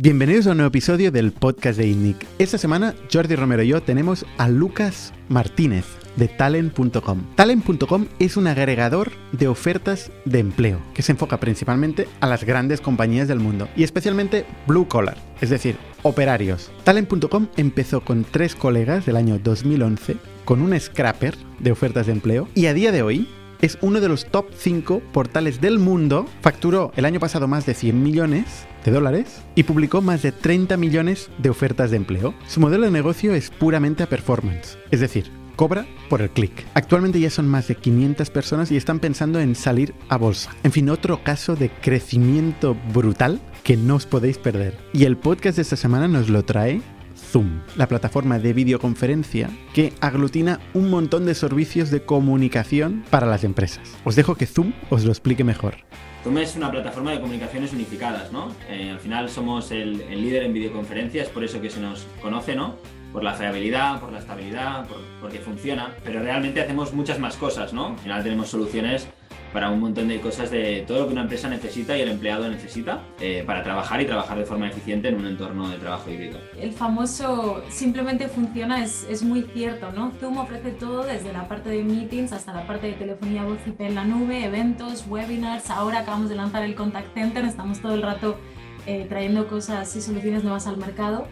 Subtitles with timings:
[0.00, 2.24] Bienvenidos a un nuevo episodio del podcast de INNIC.
[2.38, 7.24] Esta semana Jordi Romero y yo tenemos a Lucas Martínez de talent.com.
[7.34, 12.80] Talent.com es un agregador de ofertas de empleo que se enfoca principalmente a las grandes
[12.80, 16.70] compañías del mundo y especialmente blue collar, es decir, operarios.
[16.84, 22.46] Talent.com empezó con tres colegas del año 2011 con un scrapper de ofertas de empleo
[22.54, 23.26] y a día de hoy
[23.60, 27.74] es uno de los top 5 portales del mundo, facturó el año pasado más de
[27.74, 32.34] 100 millones de dólares y publicó más de 30 millones de ofertas de empleo.
[32.46, 36.64] Su modelo de negocio es puramente a performance, es decir, cobra por el clic.
[36.74, 40.54] Actualmente ya son más de 500 personas y están pensando en salir a bolsa.
[40.62, 44.78] En fin, otro caso de crecimiento brutal que no os podéis perder.
[44.92, 46.80] Y el podcast de esta semana nos lo trae
[47.28, 53.44] Zoom, la plataforma de videoconferencia que aglutina un montón de servicios de comunicación para las
[53.44, 53.96] empresas.
[54.04, 55.76] Os dejo que Zoom os lo explique mejor.
[56.24, 58.48] Zoom es una plataforma de comunicaciones unificadas, ¿no?
[58.70, 62.56] Eh, al final somos el, el, líder en videoconferencias, por eso que se nos conoce,
[62.56, 62.76] ¿no?
[63.12, 67.72] Por la fiabilidad, por la estabilidad, por, porque funciona, pero realmente hacemos muchas más cosas,
[67.72, 67.88] ¿no?
[67.88, 69.06] Al final tenemos soluciones
[69.52, 72.48] para un montón de cosas de todo lo que una empresa necesita y el empleado
[72.48, 76.38] necesita eh, para trabajar y trabajar de forma eficiente en un entorno de trabajo híbrido.
[76.58, 80.12] El famoso simplemente funciona es, es, muy cierto, ¿no?
[80.20, 83.80] Zoom ofrece todo desde la parte de meetings hasta la parte de telefonía voz IP
[83.80, 85.70] en la nube, eventos, webinars.
[85.70, 88.38] Ahora acabamos de lanzar el contact center, estamos todo el rato
[88.86, 91.26] eh, trayendo cosas y soluciones nuevas al mercado.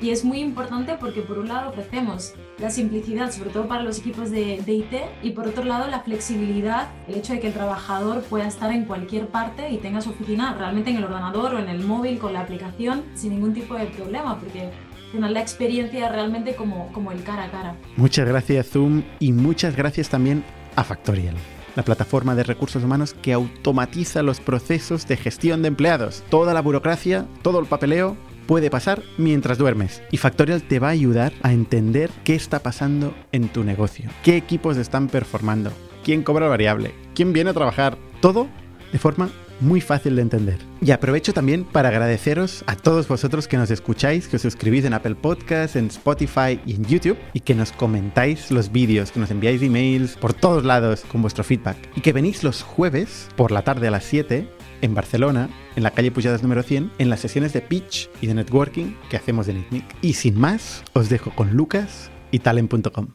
[0.00, 3.98] Y es muy importante porque por un lado ofrecemos la simplicidad, sobre todo para los
[3.98, 7.52] equipos de, de, IT, y por otro lado la flexibilidad, el hecho de que el
[7.52, 11.58] trabajador pueda estar en cualquier parte y tenga su oficina realmente en el ordenador o
[11.58, 14.70] en el móvil con la aplicación sin ningún tipo de problema, porque
[15.12, 17.76] tener la experiencia realmente como, como el cara a cara.
[17.96, 20.44] Muchas gracias Zoom y muchas gracias también
[20.76, 21.34] a Factorial
[21.78, 26.24] la plataforma de recursos humanos que automatiza los procesos de gestión de empleados.
[26.28, 28.16] Toda la burocracia, todo el papeleo
[28.48, 30.02] puede pasar mientras duermes.
[30.10, 34.36] Y Factorial te va a ayudar a entender qué está pasando en tu negocio, qué
[34.36, 35.70] equipos están performando,
[36.02, 38.48] quién cobra variable, quién viene a trabajar, todo
[38.90, 39.28] de forma
[39.60, 40.58] muy fácil de entender.
[40.80, 44.94] Y aprovecho también para agradeceros a todos vosotros que nos escucháis, que os suscribís en
[44.94, 49.30] Apple Podcasts, en Spotify y en YouTube y que nos comentáis los vídeos, que nos
[49.30, 51.76] enviáis emails por todos lados con vuestro feedback.
[51.96, 54.48] Y que venís los jueves por la tarde a las 7
[54.80, 58.34] en Barcelona, en la calle Pujadas número 100, en las sesiones de pitch y de
[58.34, 59.84] networking que hacemos en ITNIC.
[60.02, 63.08] Y sin más, os dejo con Lucas y talent.com.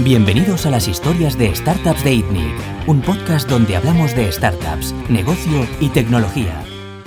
[0.00, 5.66] Bienvenidos a las historias de Startups de ITNIC, un podcast donde hablamos de startups, negocio
[5.80, 6.62] y tecnología.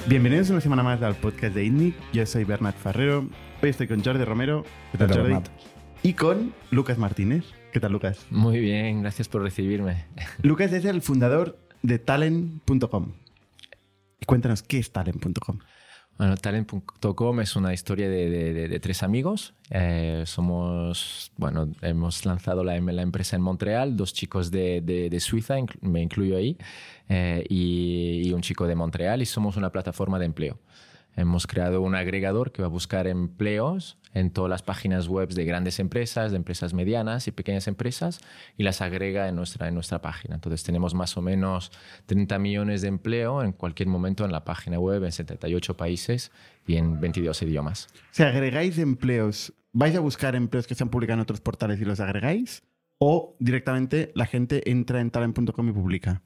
[0.07, 1.95] Bienvenidos una semana más al podcast de ITNIC.
[2.13, 3.27] Yo soy Bernat Ferrero.
[3.61, 4.63] Hoy estoy con Jordi Romero.
[4.93, 5.35] ¿Qué tal, Jordi?
[6.01, 7.43] Y con Lucas Martínez.
[7.71, 8.25] ¿Qué tal, Lucas?
[8.29, 10.05] Muy bien, gracias por recibirme.
[10.41, 13.13] Lucas es el fundador de talent.com.
[14.25, 15.59] Cuéntanos, ¿qué es talent.com?
[16.17, 19.53] Bueno, talent.com es una historia de, de, de tres amigos.
[19.69, 26.01] Eh, somos, bueno, hemos lanzado la, la, empresa en Montreal, dos chicos de, Suiza, me
[26.01, 26.57] incluyo ahí,
[27.09, 30.57] eh, y, y un chico de Montreal, y somos una plataforma de empleo.
[31.17, 35.45] Hemos creado un agregador que va a buscar empleos en todas las páginas web de
[35.45, 38.21] grandes empresas, de empresas medianas y pequeñas empresas
[38.55, 40.35] y las agrega en nuestra, en nuestra página.
[40.35, 41.71] Entonces tenemos más o menos
[42.05, 46.31] 30 millones de empleo en cualquier momento en la página web en 78 países
[46.67, 47.87] y en 22 idiomas.
[48.11, 51.85] Si agregáis empleos, ¿vais a buscar empleos que se han publicado en otros portales y
[51.85, 52.61] los agregáis?
[52.99, 56.21] ¿O directamente la gente entra en talent.com y publica?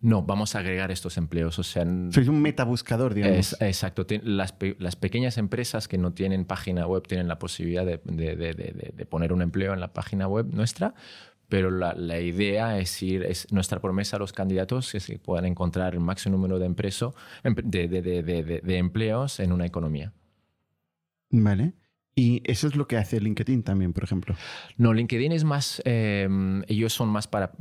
[0.00, 1.58] No, vamos a agregar estos empleos.
[1.58, 3.52] O sea, Sois un metabuscador, digamos.
[3.52, 4.06] Es, exacto.
[4.22, 8.92] Las, las, pequeñas empresas que no tienen página web tienen la posibilidad de, de, de,
[8.94, 10.94] de poner un empleo en la página web nuestra,
[11.48, 15.44] pero la, la, idea es ir, es nuestra promesa a los candidatos es que puedan
[15.44, 20.12] encontrar el máximo número de, empreso, de, empleos en una economía.
[21.30, 21.74] Vale.
[22.18, 24.34] Y eso es lo que hace LinkedIn también, por ejemplo.
[24.78, 26.26] No, LinkedIn es más, eh,
[26.66, 27.52] ellos son más para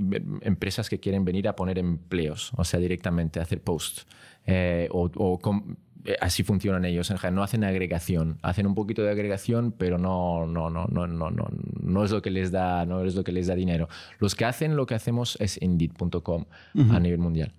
[0.41, 4.07] empresas que quieren venir a poner empleos, o sea, directamente hacer posts.
[4.45, 5.77] Eh, o, o con,
[6.21, 10.45] así funcionan ellos en general, no hacen agregación, hacen un poquito de agregación, pero no,
[10.45, 11.47] no, no, no, no, no,
[11.81, 13.89] no es lo que les da, no es lo que les da dinero.
[14.19, 16.95] Los que hacen lo que hacemos es Indeed.com uh -huh.
[16.95, 17.53] a nivel mundial.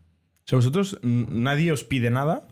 [0.46, 2.46] O sea, vosotros nadie os pide nada,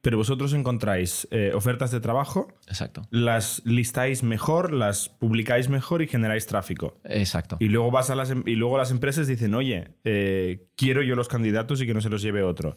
[0.00, 2.48] pero vosotros encontráis eh, ofertas de trabajo.
[2.66, 3.02] Exacto.
[3.10, 7.00] Las listáis mejor, las publicáis mejor y generáis tráfico.
[7.04, 7.56] Exacto.
[7.60, 11.28] Y luego, vas a las, y luego las empresas dicen, oye, eh, quiero yo los
[11.28, 12.76] candidatos y que no se los lleve otro.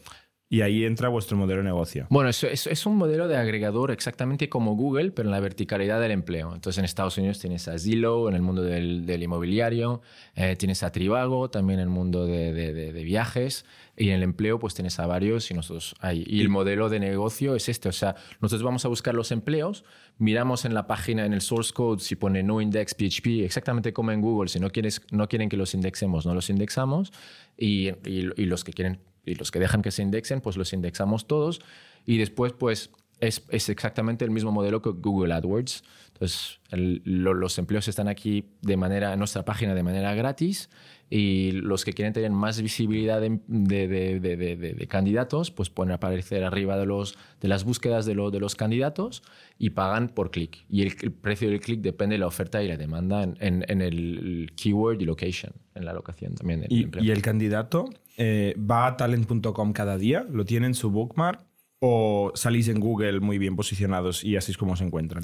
[0.50, 2.06] Y ahí entra vuestro modelo de negocio.
[2.10, 6.00] Bueno, es, es, es, un modelo de agregador exactamente como Google, pero en la verticalidad
[6.00, 6.54] del empleo.
[6.54, 10.02] Entonces, en Estados Unidos tienes a Zillow en el mundo del, del inmobiliario,
[10.36, 13.64] eh, tienes a Trivago también en el mundo de, de, de, viajes,
[13.96, 16.24] y en el empleo, pues tienes a varios y nosotros ahí.
[16.26, 17.88] Y el modelo de negocio es este.
[17.88, 19.84] O sea, nosotros vamos a buscar los empleos,
[20.18, 24.12] miramos en la página, en el source code, si pone no index PHP, exactamente como
[24.12, 24.48] en Google.
[24.48, 27.12] Si no, quieres, no quieren que los indexemos, no los indexamos.
[27.56, 30.72] Y, y, y los que quieren y los que dejan que se indexen, pues los
[30.72, 31.60] indexamos todos
[32.06, 32.90] y después pues
[33.20, 35.82] es, es exactamente el mismo modelo que Google AdWords.
[36.08, 40.68] Entonces los empleos están aquí de manera, en nuestra página de manera gratis
[41.10, 46.44] y los que quieren tener más visibilidad de, de, de, de candidatos, pues pueden aparecer
[46.44, 49.22] arriba de, los, de las búsquedas de, lo, de los candidatos
[49.58, 50.64] y pagan por clic.
[50.68, 53.64] Y el, el, precio del clic depende de la oferta y la demanda en, en,
[53.68, 56.62] en el keyword y location, en la locación también.
[56.62, 57.04] Del y, empleo.
[57.04, 57.84] y el candidato
[58.16, 61.44] eh, va a talent.com cada día, lo tiene en su bookmark
[61.80, 65.22] o salís en Google muy bien posicionados y así es como se encuentran.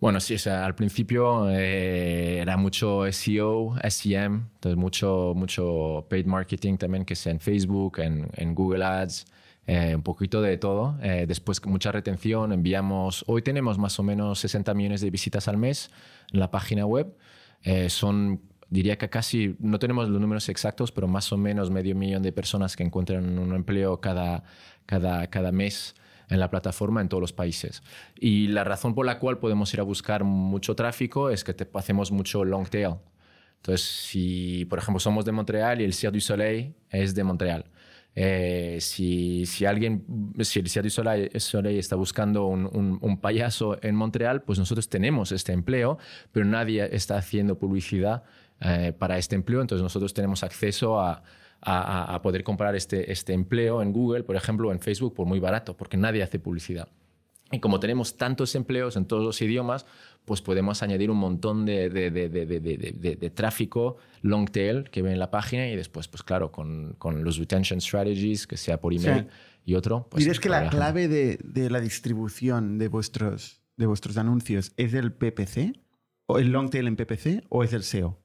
[0.00, 6.24] Bueno, sí, o sea, al principio eh, era mucho SEO, SEM, entonces mucho, mucho paid
[6.24, 9.26] marketing también, que sea en Facebook, en, Google Ads,
[9.66, 10.96] eh, un poquito de todo.
[11.02, 15.56] Eh, después mucha retención, enviamos, hoy tenemos más o menos 60 millones de visitas al
[15.56, 15.90] mes
[16.32, 17.16] en la página web.
[17.88, 18.40] Son,
[18.70, 22.30] diría que casi, no tenemos los números exactos, pero más o menos medio millón de
[22.30, 24.44] personas que encuentran un empleo cada,
[24.86, 25.96] cada, cada mes
[26.28, 27.82] en la plataforma en todos los países.
[28.18, 31.68] Y la razón por la cual podemos ir a buscar mucho tráfico es que te,
[31.74, 32.96] hacemos mucho long tail.
[33.56, 37.64] Entonces, si, por ejemplo, somos de Montreal y el Cirque du Soleil es de Montreal.
[38.14, 40.04] Eh, si, si, alguien,
[40.40, 44.58] si el Cirque du Soleil, Soleil está buscando un, un, un, payaso en Montreal, pues
[44.58, 45.98] nosotros tenemos este empleo,
[46.32, 48.22] pero nadie está haciendo publicidad
[48.60, 51.22] eh, para este empleo, entonces nosotros tenemos acceso a,
[51.60, 55.26] a, a, poder comprar este, este empleo en Google, por ejemplo, o en Facebook por
[55.26, 56.88] muy barato, porque nadie hace publicidad.
[57.50, 59.86] Y como tenemos tantos empleos en todos los idiomas,
[60.26, 65.18] pues podemos añadir un montón de, de, de, de, tráfico long tail que ve en
[65.18, 69.22] la página y después, pues claro, con, con los retention strategies, que sea por email
[69.22, 69.26] sí.
[69.64, 70.06] y otro.
[70.10, 75.12] Pues, ¿Dirías que la clave de, la distribución de vuestros, de vuestros anuncios es el
[75.12, 75.80] PPC?
[76.26, 78.18] ¿O el long tail en PPC o es el SEO?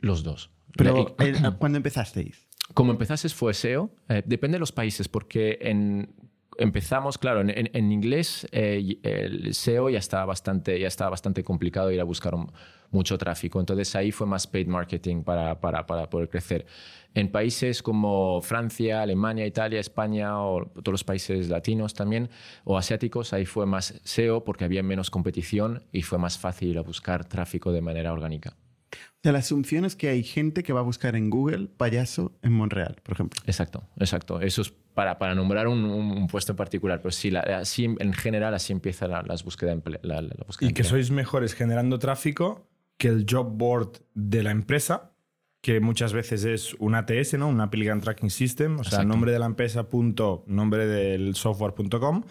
[0.00, 0.50] Los dos.
[0.76, 1.16] Pero,
[1.58, 2.46] ¿cuándo empezasteis?
[2.74, 3.90] Como empezaste fue SEO.
[4.08, 6.14] Eh, depende de los países, porque en,
[6.58, 11.44] empezamos, claro, en, en, en inglés eh, el SEO ya estaba bastante, ya estaba bastante
[11.44, 12.50] complicado ir a buscar un,
[12.90, 13.60] mucho tráfico.
[13.60, 16.66] Entonces ahí fue más paid marketing para, para, para, poder crecer.
[17.14, 22.28] En países como Francia, Alemania, Italia, España o todos los países latinos también
[22.64, 26.78] o asiáticos, ahí fue más SEO porque había menos competición y fue más fácil ir
[26.78, 28.56] a buscar tráfico de manera orgánica.
[28.92, 32.32] O sea, la asunción es que hay gente que va a buscar en Google payaso
[32.42, 33.42] en Montreal, por ejemplo.
[33.46, 34.40] Exacto, exacto.
[34.40, 38.12] Eso es para, para nombrar un, un, puesto en particular, pero sí, la, así en
[38.12, 41.98] general así empieza la, las búsqueda de la, la búsqueda y que sois mejores generando
[41.98, 45.12] tráfico que el job board de la empresa,
[45.60, 47.48] que muchas veces es un ATS, ¿no?
[47.48, 49.08] Un Applicant Tracking System, o sea, Exacto.
[49.08, 52.22] nombre de la empresa, punto, nombre del software.com,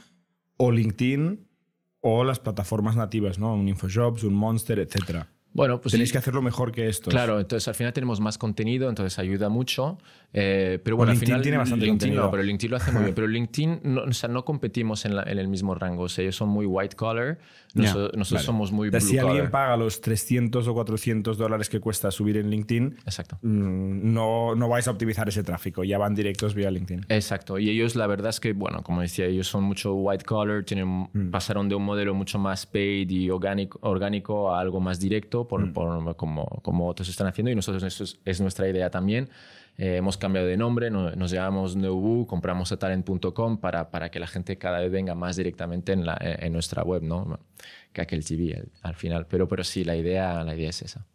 [0.57, 1.47] o LinkedIn,
[1.99, 3.53] o las plataformas nativas, ¿no?
[3.53, 5.27] Un InfoJobs, un Monster, etcétera.
[5.55, 7.09] Bueno, pues tenéis que hacerlo mejor que esto.
[7.09, 9.97] Claro, entonces al final tenemos más contenido, entonces ayuda mucho.
[10.33, 12.23] Eh, pero bueno, o al LinkedIn final tiene bastante LinkedIn contenido.
[12.25, 13.15] no, pero LinkedIn lo hace muy bien.
[13.15, 16.03] Pero LinkedIn, no, o sea, no competimos en, la, en, el mismo rango.
[16.03, 17.39] O sea, ellos son muy white collar,
[17.73, 18.45] Yeah, nosotros, nosotros Vale.
[18.45, 19.25] somos muy blue si collar.
[19.31, 23.37] alguien paga los 300 o 400 dólares que cuesta subir en LinkedIn, Exacto.
[23.41, 27.05] mm, no, no vais a optimizar ese tráfico, ya van directos vía LinkedIn.
[27.09, 27.59] Exacto.
[27.59, 31.09] Y ellos, la verdad es que, bueno, como decía, ellos son mucho white collar, tienen,
[31.13, 31.31] Mm.
[31.31, 35.65] pasaron de un modelo mucho más paid y orgánico, orgánico a algo más directo, por,
[35.65, 35.73] Mm.
[35.73, 39.29] por- como, como otros están haciendo, y nosotros eso es, es nuestra idea también.
[39.77, 44.19] Eh, hemos cambiado de nombre, no- nos llamamos Neubu, compramos a talent.com para, para que
[44.19, 47.39] la gente cada vez venga más directamente en, la, en nuestra web, ¿no?
[47.91, 49.27] Que aquel TV al, al final.
[49.27, 51.05] Pero, pero sí, la idea, la idea es esa.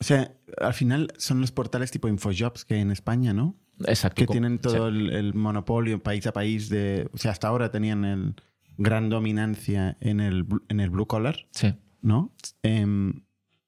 [0.00, 3.54] O sea, al final son los portales tipo Infojobs que hay en España, ¿no?
[3.86, 4.16] Exacto.
[4.16, 4.96] Que tienen todo sí.
[4.98, 7.08] el, el monopolio país a país de...
[7.12, 8.34] O sea, hasta ahora tenían el
[8.78, 11.74] gran dominancia en el, en el blue collar, Sí.
[12.02, 12.32] ¿No?
[12.62, 13.22] Em,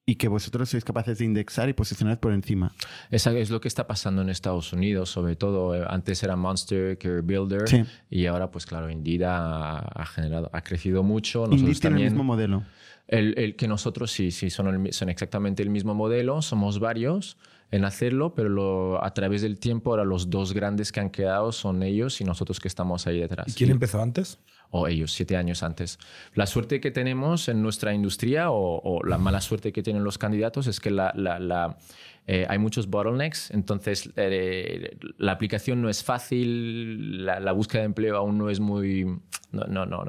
[0.07, 2.75] y que vosotros sois capaces de indexar y posicionar por encima.
[3.11, 5.75] Esa es lo que está pasando en Estados Unidos, sobre todo.
[5.75, 7.85] eh, Antes era Monster, Career Builder, Sí.
[8.11, 11.41] y ahora, pues claro, Indeed ha, ha generado, ha crecido mucho.
[11.47, 12.13] Nosotros Indeed tiene el también.
[12.13, 12.65] mismo modelo.
[13.09, 17.37] El, el que nosotros sí, sí, son, el son exactamente el mismo modelo, somos varios.
[17.71, 21.51] en hacerlo, pero lo- a través del tiempo ahora los dos grandes que han quedado
[21.51, 23.49] son ellos y nosotros que estamos ahí detrás.
[23.49, 24.39] ¿Y quién empezó antes?
[24.77, 26.01] O ellos, siete años antes.
[26.35, 30.67] La suerte que tenemos en nuestra industria o, la mala suerte que tienen los candidatos
[30.67, 31.79] es que la, la-
[32.27, 38.17] eh, hay muchos bottlenecks, entonces eh, la aplicación no es fácil, la, búsqueda de empleo
[38.17, 39.05] aún no es muy...
[39.53, 39.87] No.
[39.87, 40.05] no.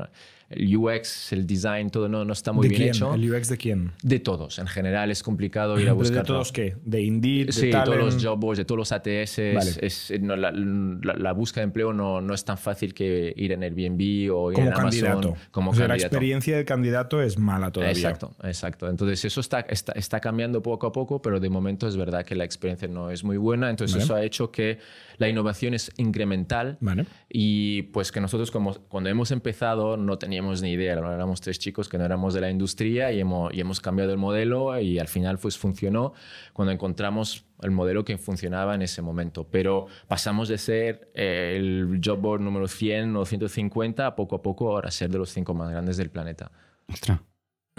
[0.48, 2.96] El UX, el design, todo no, no está muy ¿De bien quién?
[2.96, 3.14] hecho.
[3.16, 3.92] ¿El UX de quién?
[4.04, 6.18] De todos, en general es complicado ir a ¿Pero buscar.
[6.22, 6.75] ¿De todos qué?
[6.86, 7.48] ¿De Indeed?
[7.48, 8.04] ¿De Sí, todos Talent?
[8.14, 9.72] los job boards, de todos los ATS, Vale.
[9.82, 13.54] es, no, la, la- la búsqueda de empleo no, no es tan fácil que ir
[13.54, 15.36] en Airbnb o ir Como en Amazon candidato.
[15.50, 16.16] como o sea, la candidato.
[16.16, 17.94] experiencia del candidato es mala todavía.
[17.94, 18.88] Exacto, exacto.
[18.88, 22.36] Entonces eso está, está, está cambiando poco a poco, pero de momento es verdad que
[22.36, 23.72] la experiencia no es muy buena.
[23.72, 24.04] Entonces Vale.
[24.06, 24.78] eso ha hecho que
[25.18, 27.06] la innovación es incremental Vale.
[27.30, 31.12] y pues que nosotros como, cuando hemos empezado no teníamos ni idea, ¿no?
[31.12, 34.18] éramos tres chicos que no éramos de la industria y hemos, y hemos cambiado el
[34.18, 36.13] modelo y al final pues funcionó
[36.54, 39.48] cuando encontramos el modelo que funcionaba en ese momento.
[39.50, 44.42] Pero pasamos de ser eh, el job board número 100 o 150 a poco a
[44.42, 46.51] poco ahora ser de los cinco más grandes del planeta.
[46.88, 47.20] Ostras.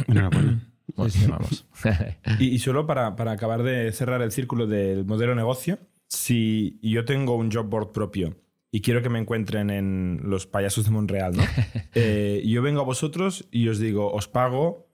[0.06, 0.60] Enhorabuena.
[0.94, 1.66] Bueno, vamos.
[2.38, 6.78] Y, y solo para, para acabar de cerrar el círculo del modelo de negocio, si
[6.80, 8.36] yo tengo un job board propio
[8.70, 11.42] y quiero que me encuentren en los payasos de Monreal, ¿no?
[11.99, 14.87] Eh, yo vengo a vosotros y os digo, os pago,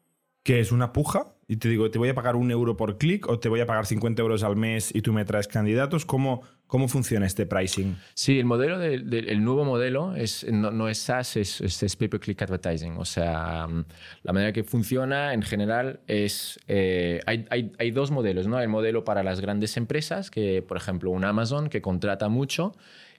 [0.44, 3.28] que es una puja, y te digo, te voy a pagar un euro por clic
[3.28, 6.06] o te voy a pagar 50 euros al mes y tú me traes candidatos.
[6.06, 7.96] ¿Cómo, cómo funciona este pricing?
[8.14, 11.82] Sí, el modelo del del- el nuevo modelo es, no, no es SaaS, es, es,
[11.82, 12.96] es pay-per-click advertising.
[12.96, 13.84] O sea, mm,
[14.22, 16.58] la manera que funciona en general es...
[16.68, 18.58] eh, hay, hay, hay dos modelos, ¿no?
[18.58, 22.72] El modelo para las grandes empresas, que por ejemplo un Amazon que contrata mucho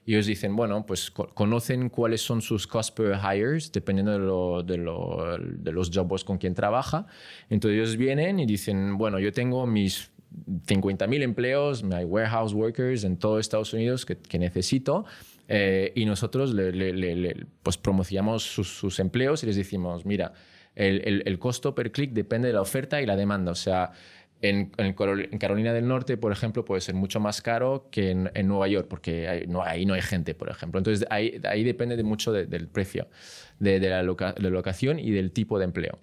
[0.04, 4.18] y ellos dicen, bueno, pues co- conocen cuáles son sus cost per hires, dependiendo de,
[4.18, 7.06] lo- de, lo- de los job boards con quien trabaja.
[7.48, 10.10] Entonces ellos vienen y dicen, bueno, yo tengo mis
[10.66, 15.04] 50.000 empleos, hay warehouse workers en todo Estados Unidos que, necesito.
[15.48, 20.32] eh, y nosotros le, pues promocionamos sus, empleos y les decimos, mira,
[20.74, 23.52] el, costo per click depende de la oferta y la demanda.
[23.52, 23.92] O sea,
[24.42, 28.10] en, en Carol- en Carolina del Norte, por ejemplo, puede ser mucho más caro que
[28.10, 30.78] en, Nueva York, porque ahí no, ahí no hay gente, por ejemplo.
[30.78, 33.08] Entonces, ahí, depende de mucho de- del precio,
[33.58, 35.98] de, la, loca- locación y del tipo de empleo.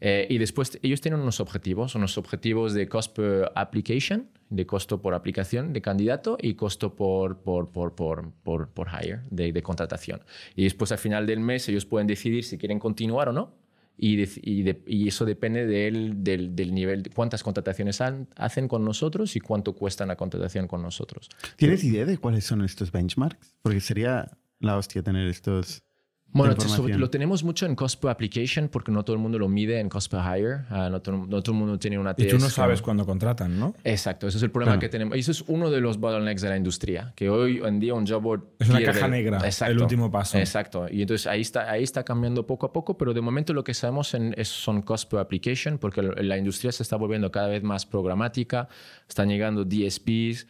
[0.00, 5.00] Eh, y después ellos tienen unos objetivos, unos objetivos de cost per application, de costo
[5.02, 9.62] por aplicación de candidato y costo por, por, por, por, por, por hire, de, de
[9.62, 10.20] contratación.
[10.56, 13.58] Y después al final del mes ellos pueden decidir si quieren continuar o no.
[14.02, 18.28] Y, dec- y, de- y eso depende del, del, del nivel, de cuántas contrataciones han-
[18.36, 21.28] hacen con nosotros y cuánto cuesta la contratación con nosotros.
[21.56, 23.54] ¿Tienes idea de cuáles son estos benchmarks?
[23.60, 25.82] Porque sería la hostia tener estos.
[26.32, 27.00] Bueno, información.
[27.00, 29.88] lo tenemos mucho en cost per application porque no todo el mundo lo mide en
[29.88, 30.60] cost per hire.
[30.70, 33.04] Ah, no, todo, no todo el mundo tiene una Y tú no TS sabes cuándo
[33.04, 33.74] contratan, ¿no?
[33.82, 34.80] Exacto, ese es el problema Claro.
[34.80, 35.16] que tenemos.
[35.16, 38.06] Y eso es uno de los bottlenecks de la industria, que hoy en día un
[38.06, 40.38] job board Es una pierde- caja negra, el último paso.
[40.38, 43.64] Exacto, y entonces ahí está, ahí está cambiando poco a poco, pero de momento lo
[43.64, 47.48] que sabemos en, es, son cost per application, porque la industria se está volviendo cada
[47.48, 48.68] vez más programática,
[49.08, 50.46] están llegando DSPs,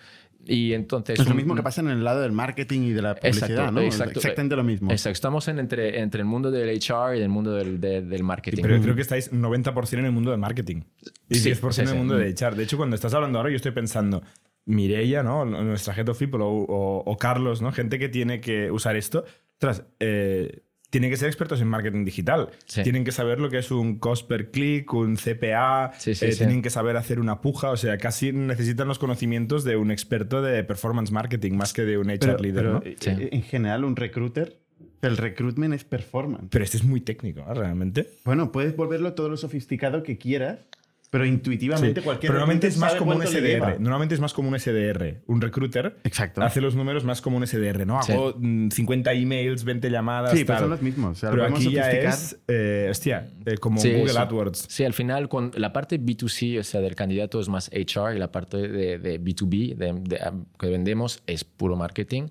[0.46, 1.18] y entonces...
[1.20, 3.72] Es lo mismo que pasa en el lado del marketing y de la publicidad, Exacto,
[3.72, 3.80] ¿no?
[3.82, 4.18] exacto.
[4.20, 4.90] Exactamente lo mismo.
[4.90, 8.22] Exacto, estamos en, entre, entre el mundo del HR y el mundo del, de- del
[8.22, 8.62] marketing.
[8.62, 10.82] Pero creo que estáis 90% en el mundo del marketing
[11.28, 11.98] y Sí, 10% sí, en el sí.
[11.98, 12.54] mundo de HR.
[12.56, 14.22] De hecho, cuando estás hablando ahora, yo estoy pensando,
[14.66, 15.44] Mireia, ¿no?
[15.44, 17.72] nuestra head of people, o, o- o Carlos, ¿no?
[17.72, 19.24] gente que tiene que usar esto.
[19.54, 22.50] Ostras, eh, tienen que ser expertos en marketing digital.
[22.66, 22.82] Sí.
[22.82, 26.32] Tienen que saber lo que es un cost per click, un CPA, Sí, sí, eh,
[26.32, 26.38] sí.
[26.38, 27.70] tienen que saber hacer una puja.
[27.70, 31.96] O sea, casi necesitan los conocimientos de un experto de performance marketing más que de
[31.98, 32.82] un HR Pero, leader, pero, ¿no?
[32.84, 33.10] eh, Sí.
[33.30, 34.58] en general, un recruiter,
[35.02, 36.48] el recruitment es performance.
[36.50, 37.54] Pero este es muy técnico, ¿no?
[37.54, 38.06] realmente.
[38.24, 40.58] Bueno, puedes volverlo todo lo sofisticado que quieras,
[41.10, 42.04] pero intuitivamente Sí.
[42.04, 43.22] cualquier Pero normalmente es más como un.
[43.26, 43.80] SDR.
[43.80, 45.22] Normalmente es más como un SDR.
[45.26, 46.40] Un recruiter Exacto.
[46.42, 48.00] hace los números más como un SDR, ¿no?
[48.02, 48.12] Sí.
[48.12, 50.30] Hago mm, 50 emails, 20 llamadas.
[50.30, 50.58] Sí, pues tal.
[50.60, 51.18] son los mismos.
[51.18, 54.18] O sea, Pero aquí ya es, eh, hostia, eh, como Sí, Google sí.
[54.18, 54.66] AdWords.
[54.68, 58.18] Sí, al final con la parte B2C, o sea, del candidato es más HR y
[58.20, 60.20] la parte de, de B2B de, de-
[60.58, 62.28] que vendemos es puro marketing.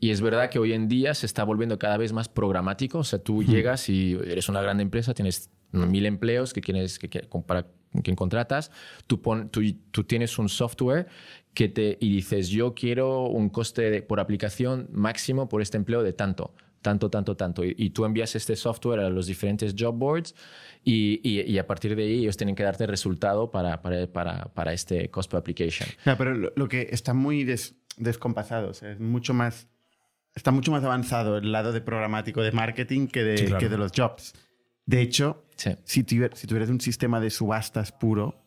[0.00, 2.98] Y es verdad que hoy en día se está volviendo cada vez más programático.
[2.98, 7.08] O sea, tú llegas y eres una gran empresa, tienes mil empleos que quieres que,
[7.08, 7.66] que- para
[8.02, 8.70] quien contratas,
[9.06, 11.06] tú, pon- tú, tú tienes un software
[11.54, 16.02] que te, y dices, yo quiero un coste de- por aplicación máximo por este empleo
[16.02, 17.64] de tanto tanto, tanto, tanto.
[17.64, 20.36] Y, y tú envías este software a los diferentes job boards
[20.84, 24.44] y, y- y a partir de ahí ellos tienen que darte resultado para, para, para,
[24.54, 25.88] para este cost per application.
[26.04, 29.66] Claro, pero lo, lo que está muy des- descompasado, o sea, es mucho más,
[30.36, 33.58] está mucho más avanzado el lado de programático de marketing que de, Sí, claro.
[33.58, 34.34] que de los jobs.
[34.84, 35.70] De hecho, Sí.
[35.84, 38.42] si, tuvier- si tuvieras un sistema de subastas puro,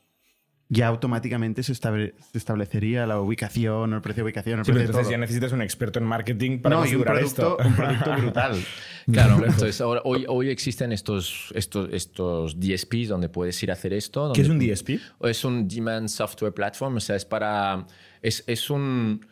[0.72, 4.76] ya automáticamente se, estable- se establecería la ubicación, el precio de ubicación, el Sí, pero
[4.76, 5.12] precio de entonces todo.
[5.12, 7.68] ya necesitas un experto en marketing para no, y un producto, esto.
[7.68, 8.64] un producto brutal.
[9.12, 13.94] Claro, entonces ahora, hoy, hoy existen estos, estos, estos DSPs donde puedes ir a hacer
[13.94, 14.32] esto.
[14.36, 15.00] ¿Qué es un DSP?
[15.22, 17.88] Es un Demand Software Platform, o sea, es para.
[18.22, 19.26] Es, es un.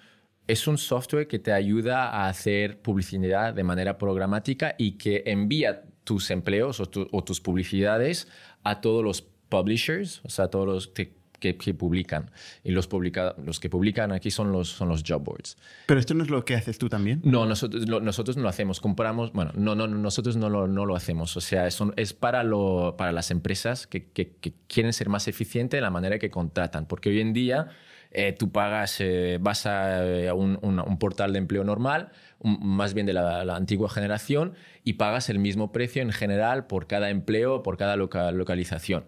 [0.48, 5.84] Es un software que te ayuda a hacer publicidad de manera programática y que envía
[6.08, 8.30] tus empleos o, tu- o tus publicidades
[8.64, 12.32] a todos los publishers, o sea, a todos los que, que- que publican.
[12.64, 15.58] Y los, publica, los que publican aquí son los, son los job boards.
[15.86, 17.20] Pero esto no es lo que haces tú también.
[17.26, 18.80] No, nosotros, lo- nosotros no lo hacemos.
[18.80, 21.36] Compramos, bueno, no, no, no, nosotros no lo, no lo hacemos.
[21.36, 25.10] O sea, es, un- es para, lo, para las empresas que, que- que quieren ser
[25.10, 26.88] más eficientes en la manera que contratan.
[26.88, 27.68] Porque hoy en día
[28.12, 32.10] eh, tú pagas, eh, vas a, eh, a un, un- un portal de empleo normal,
[32.44, 34.54] más bien de la, la antigua generación,
[34.84, 39.06] y pagas el mismo precio en general por cada empleo, por cada loca- localización.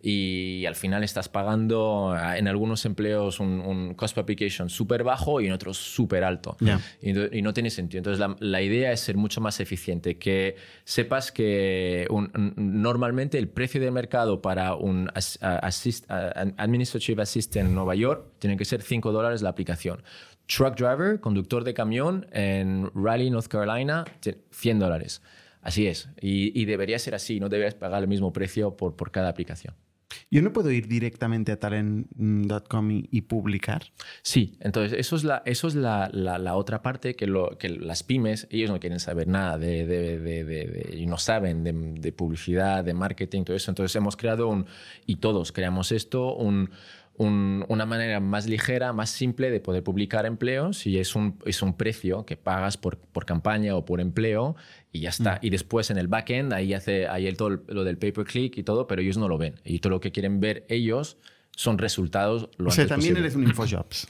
[0.00, 5.02] Y al final estás pagando ah, en algunos empleos un, un cost per application súper
[5.04, 6.56] bajo y en otros súper alto.
[7.02, 7.98] Y, no, y no tiene sentido.
[7.98, 13.36] Entonces, la, la idea es ser mucho más eficiente, que sepas que un- un- normalmente
[13.38, 16.06] el precio de mercado para un as- assist-
[16.56, 20.02] Administrative Assistant en Nueva York tiene que ser 5 dólares la aplicación.
[20.48, 25.22] Truck driver, conductor de camión en Raleigh, North Carolina, tie- 100 dólares.
[25.60, 26.08] Así es.
[26.20, 29.74] Y, y debería ser así, no deberías pagar el mismo precio por, por cada aplicación.
[30.30, 33.82] Yo no puedo ir directamente a talent.com y, y publicar.
[34.22, 37.68] Sí, entonces eso es la, eso es la, la- la otra parte que, lo, que
[37.68, 41.62] las pymes, ellos no quieren saber nada de, de- de- y no saben
[42.00, 43.70] de publicidad, de marketing, todo eso.
[43.70, 44.64] Entonces hemos creado un,
[45.06, 46.70] y todos creamos esto, un,
[47.18, 51.60] un- una manera más ligera, más simple de poder publicar empleos y es un, es
[51.62, 54.56] un precio que pagas por, por campaña o por empleo
[54.92, 55.38] y ya está.
[55.42, 58.56] Y después en el backend, ahí hace ahí el, todo lo del pay per click
[58.56, 59.56] y todo, pero ellos no lo ven.
[59.64, 61.18] Y todo lo que quieren ver ellos
[61.56, 63.20] son resultados lo O sea, antes también posible.
[63.20, 64.06] eres un Infojobs.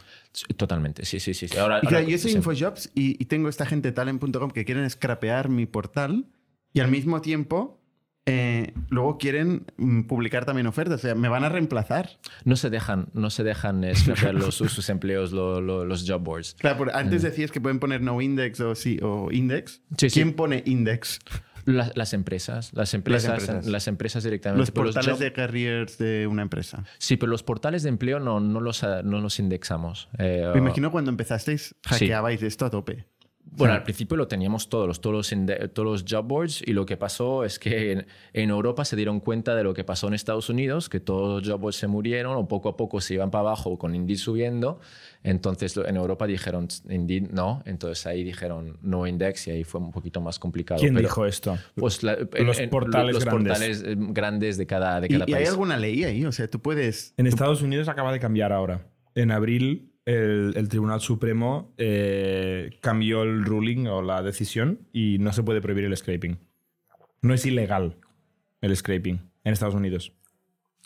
[0.56, 1.46] Totalmente, sí, sí, sí.
[1.58, 2.36] Ahora, Y claro, ahora- yo soy sí.
[2.36, 6.26] Infojobs y, y tengo esta gente talent.com que quieren scrapear mi portal
[6.74, 7.77] y al mismo tiempo
[8.28, 11.00] eh, luego quieren mm, publicar también ofertas.
[11.00, 12.11] O sea, me van a reemplazar.
[12.44, 16.54] No se dejan, no se dejan scrapear los, sus, empleos, lo- lo- los job boards.
[16.58, 19.80] Claro, antes decías que pueden poner no index o sí o index.
[19.97, 20.14] Sí, sí.
[20.20, 21.18] ¿Quién pone index?
[21.64, 23.87] Las, las empresas, las empresas, las empresas.
[23.88, 24.58] empresas, directamente.
[24.61, 26.85] Los Pero portales job- de careers de una empresa.
[26.97, 30.08] Sí, pero los portales de empleo no, no, los, no los indexamos.
[30.18, 31.75] Eh, Me imagino cuando empezasteis Sí.
[31.85, 33.04] hackeabais esto a tope.
[33.50, 36.86] Bueno, al principio lo teníamos todos, los- todos, los todos los job boards y lo
[36.86, 40.14] que pasó es que en, en Europa se dieron cuenta de lo que pasó en
[40.14, 43.30] Estados Unidos, que todos los job boards se murieron o poco a poco se iban
[43.30, 44.80] para abajo con Indeed subiendo.
[45.24, 49.90] Entonces en Europa dijeron Indeed no, entonces ahí dijeron no index y ahí fue un
[49.90, 50.80] poquito más complicado.
[50.80, 51.58] ¿Quién Pero, dijo esto?
[51.74, 53.52] Pues la- Los en- portales los grandes.
[53.52, 55.48] portales eh, grandes de cada, de ¿Y, cada y hay país.
[55.50, 56.24] alguna ley ahí?
[56.24, 57.14] O sea, tú puedes...
[57.16, 58.87] En Estados Unidos acaba de cambiar ahora.
[59.14, 65.33] En abril, el, el Tribunal Supremo eh, cambió el ruling o la decisión y no
[65.33, 66.38] se puede prohibir el scraping.
[67.21, 67.97] No es ilegal
[68.62, 70.12] el scraping en Estados Unidos.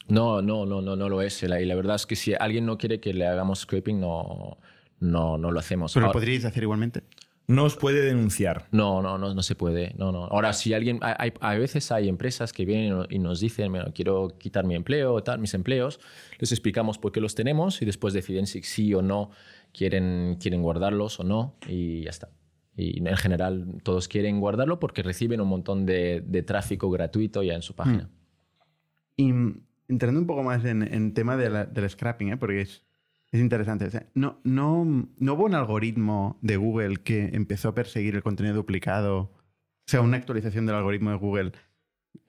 [0.08, 1.40] No, no, no, no, no lo es.
[1.44, 4.00] Y la, y la verdad es que si alguien no quiere que le hagamos scraping,
[4.00, 4.58] no,
[4.98, 5.92] no, no lo hacemos.
[5.94, 7.02] Pero lo Ahora- podríais hacer igualmente.
[7.48, 8.66] No os puede denunciar.
[8.70, 9.94] No, no, no, no se puede.
[9.98, 10.24] No, no.
[10.26, 13.90] Ahora, si alguien, hay, hay- a veces hay empresas que vienen y nos dicen, "Mira,
[13.94, 15.98] quiero quitar mi empleo, tal, mis empleos,
[16.38, 19.30] les explicamos por qué los tenemos y después deciden si sí o no
[19.72, 22.30] quieren, quieren guardarlos o no y ya está.
[22.76, 27.54] Y en general todos quieren guardarlo porque reciben un montón de, de tráfico gratuito ya
[27.54, 28.08] en su página.
[29.16, 32.36] Y mm, entrando un poco más en, en tema de la- del scrapping, ¿eh?
[32.38, 32.82] porque es,
[33.32, 33.86] es interesante.
[33.86, 38.22] O sea, no, no, no hubo un algoritmo de Google que empezó a perseguir el
[38.22, 39.18] contenido duplicado.
[39.18, 39.32] O
[39.86, 41.52] sea, una actualización del algoritmo de Google.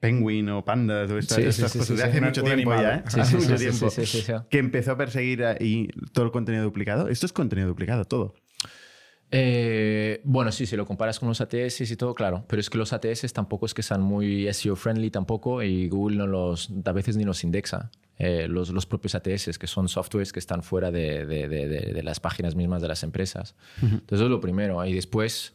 [0.00, 2.72] Penguin o Pandas o estas, Sí, sí, estas sí, cosas sí, de hace mucho tiempo
[2.72, 2.82] animal.
[2.82, 3.02] ya, ¿eh?
[3.06, 3.90] Sí, hace sí, mucho sí, tiempo.
[3.90, 4.32] sí, sí, sí, sí.
[4.50, 7.08] Que empezó a perseguir ahí todo el contenido duplicado.
[7.08, 8.34] Esto es contenido duplicado, todo.
[9.30, 12.44] Eh, bueno, sí, si lo comparas con los ATS y todo, claro.
[12.48, 16.16] Pero es que los ATS tampoco es que sean muy SEO friendly tampoco y Google
[16.16, 17.90] no los, a veces ni los indexa.
[18.18, 21.92] Eh, los, los propios ATS, que son softwares que están fuera de, de- de- de-
[21.92, 23.56] de las páginas mismas de las empresas.
[23.82, 24.84] Entonces, eso es lo primero.
[24.84, 25.54] Y después,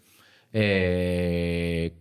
[0.52, 1.94] eh,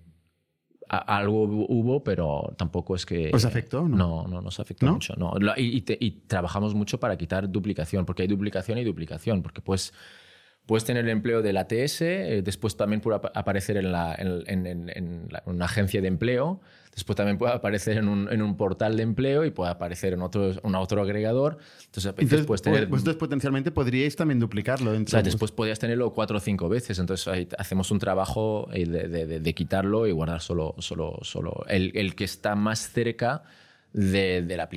[0.88, 3.30] a- algo hubo, pero tampoco es que...
[3.32, 3.96] ¿Os afectó no?
[3.96, 4.94] No, no nos afectó ¿No?
[4.94, 5.14] mucho.
[5.16, 5.34] No.
[5.56, 9.60] Y, y te- y trabajamos mucho para quitar duplicación, porque hay duplicación y duplicación, porque
[9.60, 9.92] pues
[10.68, 14.44] puedes tener el empleo del ATS, eh, después también puede ap- aparecer en, la- en-
[14.46, 16.60] en- en- en la- una agencia de empleo,
[16.94, 20.20] después también puede aparecer en un, en un portal de empleo y puede aparecer en
[20.20, 21.56] otro, en otro agregador.
[21.86, 22.86] Entonces, a veces Entonces, puedes tener...
[22.86, 24.90] vosotros potencialmente podríais también duplicarlo.
[24.90, 26.98] O dentro sea, de- después podías tenerlo cuatro o cinco veces.
[26.98, 31.18] Entonces ahí hacemos un trabajo eh, de, de- de- de quitarlo y guardar solo, solo,
[31.22, 33.42] solo el, el que está más cerca
[33.94, 34.68] de, la,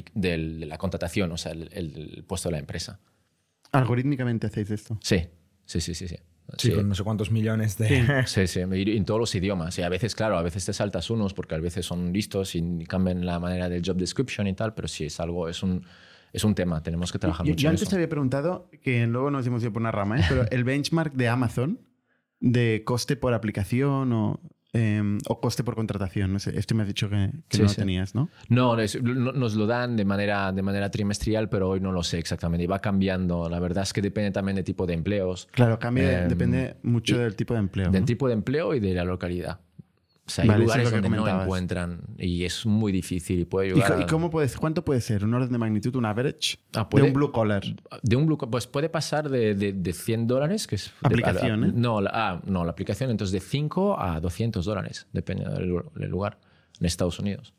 [0.77, 2.99] contratación, o sea, el, el puesto de la empresa.
[3.73, 4.97] Algorítmicamente hacéis esto.
[5.01, 5.27] Sí,
[5.79, 6.07] sí, sí, sí.
[6.07, 6.15] sí.
[6.57, 6.73] Sí, Sí.
[6.73, 8.25] con no sé cuántos millones de...
[8.25, 9.77] Sí, sí, en todos los idiomas.
[9.79, 12.83] Y a veces, claro, a veces te saltas unos porque a veces son listos y
[12.87, 15.85] cambian la manera del job description y tal, pero sí es algo, es un,
[16.33, 17.89] es un tema, tenemos que trabajar Yo, mucho yo antes eso.
[17.91, 20.25] te había preguntado, que luego nos hemos ido por una rama, ¿eh?
[20.27, 21.79] pero el benchmark de Amazon
[22.41, 24.39] de coste por aplicación o,
[24.73, 26.31] eh, o coste por contratación.
[26.33, 27.75] No sé, esto me has dicho que, que Sí, no lo sí.
[27.75, 28.29] tenías, ¿no?
[28.49, 32.03] No, es- no- nos lo dan de manera, de manera trimestrial, pero hoy no lo
[32.03, 32.63] sé exactamente.
[32.63, 33.49] Y va cambiando.
[33.49, 37.15] La verdad es que depende también del tipo de empleos, Claro, cambia, Em, depende mucho
[37.15, 37.91] y- del tipo de empleo.
[37.91, 38.05] del ¿no?
[38.05, 39.59] tipo de empleo y de la localidad.
[40.31, 43.45] O sea, hay Vale, eso es lugares donde no encuentran y es muy difícil y
[43.45, 45.25] puede ¿Y, llegar y a- cómo puedes, cuánto puede ser?
[45.25, 46.57] ¿Un orden de magnitud, un average?
[46.73, 47.63] Ah, de un blue collar.
[48.01, 50.85] De un blue, pues puede pasar de, de, de 100 dólares, que es...
[51.01, 51.73] de- Aplicación, a- a- ¿eh?
[51.75, 55.91] No, la, ah, no, la aplicación, entonces de 5 a 200 dólares, depende del, lu-
[55.95, 56.39] del lugar,
[56.79, 57.53] en Estados Unidos.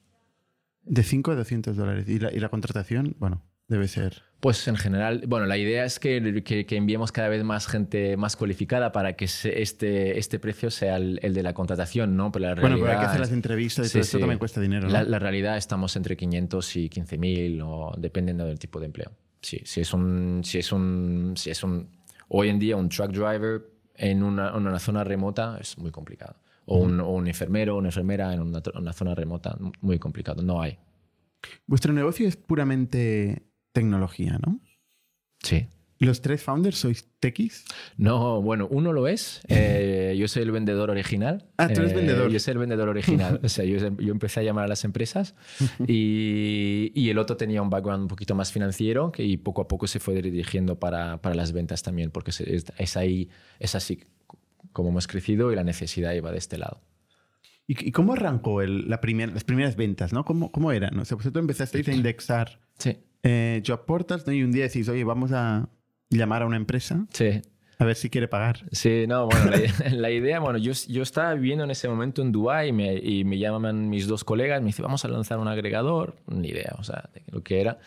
[0.85, 2.08] De 5 a 200 dólares.
[2.08, 3.14] ¿Y la, y la contratación?
[3.18, 4.22] Bueno, debe ser.
[4.40, 8.16] Pues en general, bueno, la idea es que, que, que enviemos cada vez más gente
[8.16, 12.33] más cualificada para que se- este, este precio sea el, el de la contratación, ¿no?
[12.33, 14.20] Pero la Bueno, realidad pero hay que hacer las entrevistas y Sí, todo esto sí.
[14.20, 14.88] también cuesta dinero.
[14.88, 14.92] ¿no?
[14.92, 19.12] La, la realidad estamos entre 500 y 15 mil, o dependiendo del tipo de empleo.
[19.40, 21.88] Sí, si es un, si es un, si es un,
[22.29, 23.62] hoy en día un truck driver
[23.94, 26.35] en una, en una zona remota es muy complicado.
[26.64, 30.42] O un, o un enfermero, una enfermera en una, una zona remota, muy complicado.
[30.42, 30.79] No hay.
[31.66, 34.61] Vuestro negocio es puramente tecnología, ¿no?
[35.42, 35.66] Sí.
[35.98, 37.64] ¿Los tres founders sois techies?
[37.96, 39.40] No, bueno, uno lo es.
[39.48, 41.46] eh, yo soy el vendedor original.
[41.58, 42.28] Ah, tú eres Eh, vendedor.
[42.30, 43.38] Yo soy el vendedor original.
[43.42, 45.37] o sea, yo, yo empecé a llamar a las empresas
[45.87, 49.68] y, y el otro tenía un background un poquito más financiero que, y poco a
[49.68, 53.28] poco se fue dirigiendo para, para las ventas también, porque se- es, es ahí,
[53.61, 54.02] es así
[54.72, 56.80] como hemos crecido y la necesidad iba de este lado.
[57.68, 60.12] ¿Y, y cómo arrancó el- la primer- las primeras ventas?
[60.12, 60.24] ¿no?
[60.24, 60.98] ¿Cómo, cómo eran?
[60.98, 64.32] O sea, vosotros empezasteis a indexar Sí, eh, job portals ¿no?
[64.32, 65.68] y un día decís, oye, vamos a
[66.11, 67.40] llamar a una empresa sí.
[67.78, 68.64] a ver si quiere pagar.
[68.72, 72.32] Sí, no, bueno, la, la idea, bueno, yo, yo estaba viviendo en ese momento en
[72.32, 75.48] Dubái y me, y me llaman mis dos colegas, me dicen, vamos a lanzar un
[75.48, 77.78] agregador, ni idea, o sea, de lo que era.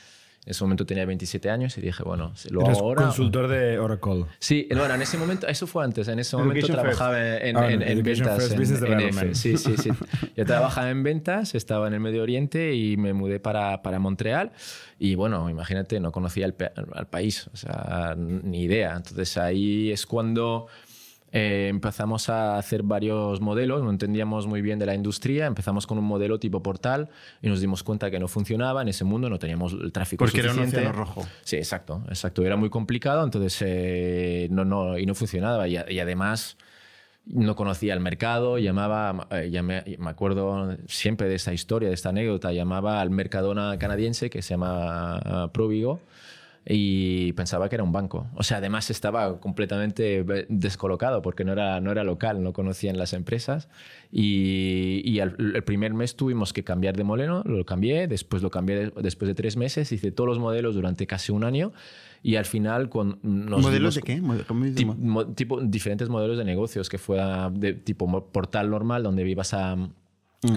[0.46, 3.02] En ese momento tenía 27 años y dije, bueno, lo Eres hago ahora...
[3.06, 4.26] consultor de Oracle.
[4.38, 6.98] Sí, bueno, en ese momento, eso fue antes, en ese momento Education first.
[6.98, 8.48] trabajaba en, Ah, en- en ventas.
[8.54, 9.00] first, en-.
[9.10, 9.34] F.
[9.36, 9.90] Sí, sí, sí.
[10.38, 14.52] Yo trabajaba en ventas, estaba en el Medio Oriente y me mudé para, para Montreal.
[15.00, 16.56] Y bueno, imagínate, no conocía el,
[16.94, 18.96] al país, o sea, ni idea.
[18.96, 20.68] Entonces ahí es cuando
[21.38, 25.98] eh, empezamos a hacer varios modelos, no entendíamos muy bien de la industria, empezamos con
[25.98, 27.10] un modelo tipo portal
[27.42, 30.40] y nos dimos cuenta que no funcionaba en ese mundo, no teníamos el tráfico Porque
[30.40, 30.92] era un suficiente.
[30.94, 31.28] rojo.
[31.44, 32.42] Sí, exacto, exacto.
[32.46, 35.68] Era muy complicado, entonces eh, no, no, y no funcionaba.
[35.68, 36.56] Y, y además
[37.26, 42.10] no conocía el mercado, llamaba, eh, llamé- me acuerdo siempre de esta historia, de esta
[42.10, 46.00] anécdota, llamaba al Mercadona canadiense que se llama ah, Provigo
[46.68, 48.26] y pensaba que era un banco.
[48.34, 53.14] O sea, además estaba completamente descolocado porque no era, no era local, no conocían las
[53.14, 53.70] empresas.
[54.12, 58.50] Y, y al- el primer mes tuvimos que cambiar de modelo, lo cambié, después lo
[58.50, 61.72] cambié de- después de tres meses, hice todos los modelos durante casi un año
[62.24, 64.22] y al final con nos ¿Modelos dimos- de qué?
[64.22, 64.78] Mo- ¿cómo dices?
[64.86, 69.54] Tip- mo- tipo diferentes modelos de negocios que fuera de tipo portal normal donde ibas
[69.54, 69.76] a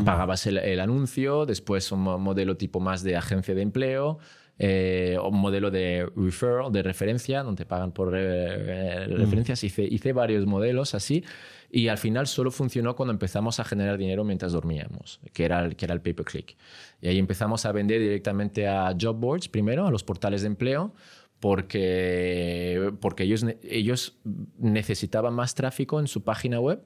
[0.05, 4.19] pagabas el, el anuncio después un mo- modelo tipo más de agencia de empleo
[4.59, 9.63] eh, un modelo de referral de referencia donde pagan por eh, eh, referencias.
[9.63, 11.25] Hice, hice varios modelos así
[11.71, 15.77] y al final solo funcionó cuando empezamos a generar dinero mientras dormíamos que era el,
[15.77, 16.57] que era el pay per click
[17.03, 20.95] y ahí empezamos a vender directamente a job boards primero a los portales de empleo
[21.41, 24.19] porque, porque ellos, ellos
[24.59, 26.83] necesitaban más tráfico en su página web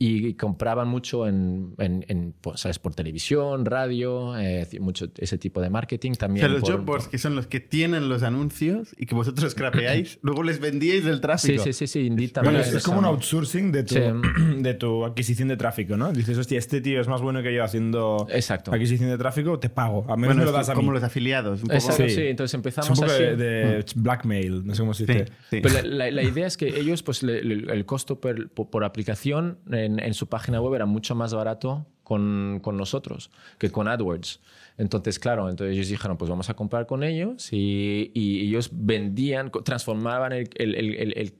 [0.00, 2.78] y compraban mucho en, en, en, pues, ¿sabes?
[2.78, 6.46] por televisión, radio, eh, mucho ese tipo de marketing O también.
[6.46, 9.50] sea, los por- job boards, que son los que tienen los anuncios y que vosotros
[9.52, 11.64] scrapeáis, luego les vendíais del Sí, tráfico.
[11.64, 12.54] sí, sí, sí, Indeed también.
[12.54, 14.00] Bueno, es, es como un outsourcing de tu, Sí.
[14.58, 16.12] de tu adquisición de tráfico, ¿no?
[16.12, 18.72] Dices, hostia, este tío es más bueno que yo haciendo Exacto.
[18.72, 20.04] adquisición de tráfico, te pago.
[20.08, 20.94] A menos Bueno, me lo es das a como mí.
[20.94, 21.60] los afiliados.
[21.62, 21.74] Un poco.
[21.74, 22.14] Exacto, Sí.
[22.14, 22.22] sí.
[22.28, 23.22] Entonces Es un empezamos poco así.
[23.22, 25.24] de, de blackmail, no sé cómo se Sí, dice.
[25.50, 25.60] sí.
[25.60, 28.70] Pero la, la- la idea es que ellos, pues le- le- el costo per- por,
[28.70, 33.70] por aplicación en, en su página web era mucho más barato con, con nosotros que
[33.70, 34.40] con AdWords.
[34.78, 39.50] Entonces, claro, entonces ellos dijeron, pues vamos a comprar con ellos y, y ellos vendían,
[39.64, 41.34] transformaban el, el, el- el-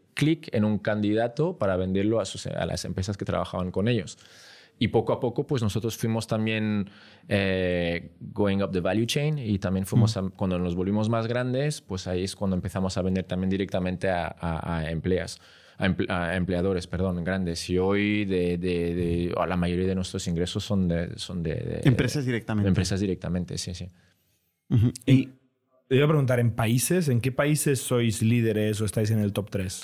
[0.53, 4.19] en un candidato para venderlo a, sus- a las empresas que trabajaban con ellos.
[4.81, 6.91] Y poco a poco, pues nosotros fuimos también
[7.29, 11.81] eh, going up the value chain y también fuimos, a- cuando nos volvimos más grandes,
[11.81, 15.39] pues ahí es cuando empezamos a vender también directamente a, a- a empleas,
[15.79, 17.69] a, emple- a empleadores, perdón, grandes.
[17.71, 21.17] Y hoy de, de- de- la mayoría de nuestros ingresos son de...
[21.19, 22.65] Son de, de- Empresas directamente.
[22.65, 23.89] de empresas directamente, sí, sí.
[25.07, 25.31] Y
[25.89, 27.09] te iba a preguntar, ¿en países?
[27.09, 29.83] ¿En qué países sois líderes o estáis en el top 3?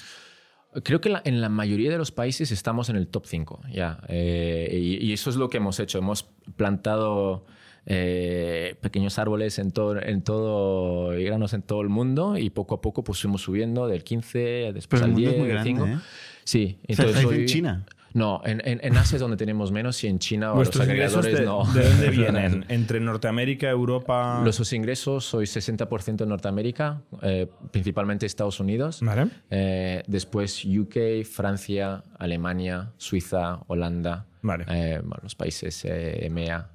[0.82, 4.00] Creo que en la mayoría de los países estamos en el top 5, ya.
[4.08, 5.98] Eh, y, eso es lo que hemos hecho.
[5.98, 6.24] Hemos
[6.56, 7.46] plantado
[7.86, 12.76] eh, pequeños árboles en todo, en todo, y granos en todo el mundo y poco
[12.76, 15.86] a poco pues fuimos subiendo del 15, después al 10, muy grande, 5.
[15.86, 15.98] ¿eh?
[16.44, 16.78] Sí.
[16.86, 17.86] Entonces, en China?
[18.14, 21.44] No, en, en, Asia es donde tenemos menos y en China o los agregadores de,
[21.44, 21.64] no.
[21.74, 22.64] ¿De dónde vienen?
[22.68, 24.40] ¿Entre Norteamérica, Europa?
[24.44, 29.00] Los ingresos, soy 60% en Norteamérica, eh, principalmente Estados Unidos.
[29.02, 29.30] Vale.
[29.50, 34.26] Eh, después UK, Francia, Alemania, Suiza, Holanda.
[34.42, 34.64] Vale.
[34.68, 36.68] Eh, los países EMEA.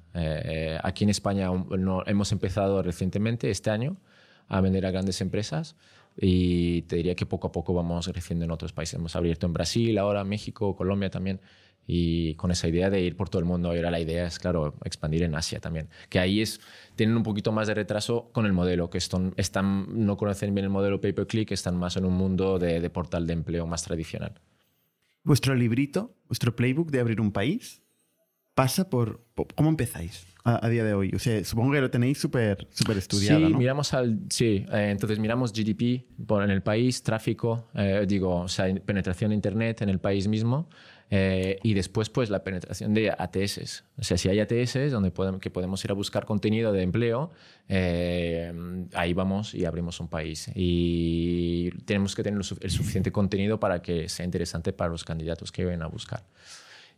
[0.82, 1.50] Aquí en España
[2.06, 3.96] hemos empezado recientemente, este año,
[4.48, 5.76] a vender a grandes empresas
[6.16, 8.94] y te diría que poco a poco vamos creciendo en otros países.
[8.94, 11.40] Hemos abierto en Brasil, ahora México, Colombia también.
[11.86, 14.74] Y con esa idea de ir por todo el mundo, ahora la idea es, claro,
[14.84, 15.88] expandir en Asia también.
[16.08, 16.60] Que ahí es,
[16.94, 20.66] tienen un poquito más de retraso con el modelo, que están, están no conocen bien
[20.66, 24.34] el modelo pay-per-click, están más en un mundo de, de portal de empleo más tradicional.
[25.24, 27.82] Vuestro librito, vuestro playbook de abrir un país,
[28.54, 30.26] pasa por, ¿Cómo empezáis?
[30.44, 31.12] a, día de hoy?
[31.14, 34.20] O sea, supongo que lo tenéis súper super estudiado, sí, miramos al...
[34.30, 39.30] Sí, eh, entonces miramos GDP por, en el país, tráfico, eh, digo, o sea, penetración
[39.30, 40.68] de Internet en el país mismo
[41.10, 43.84] eh, y después pues la penetración de ATS.
[43.98, 47.32] O sea, si hay ATS donde podemos, que podemos ir a buscar contenido de empleo,
[47.68, 50.50] ahí vamos y abrimos un país.
[50.54, 55.64] Y tenemos que tener el suficiente contenido para que sea interesante para los candidatos que
[55.64, 56.24] vienen a buscar.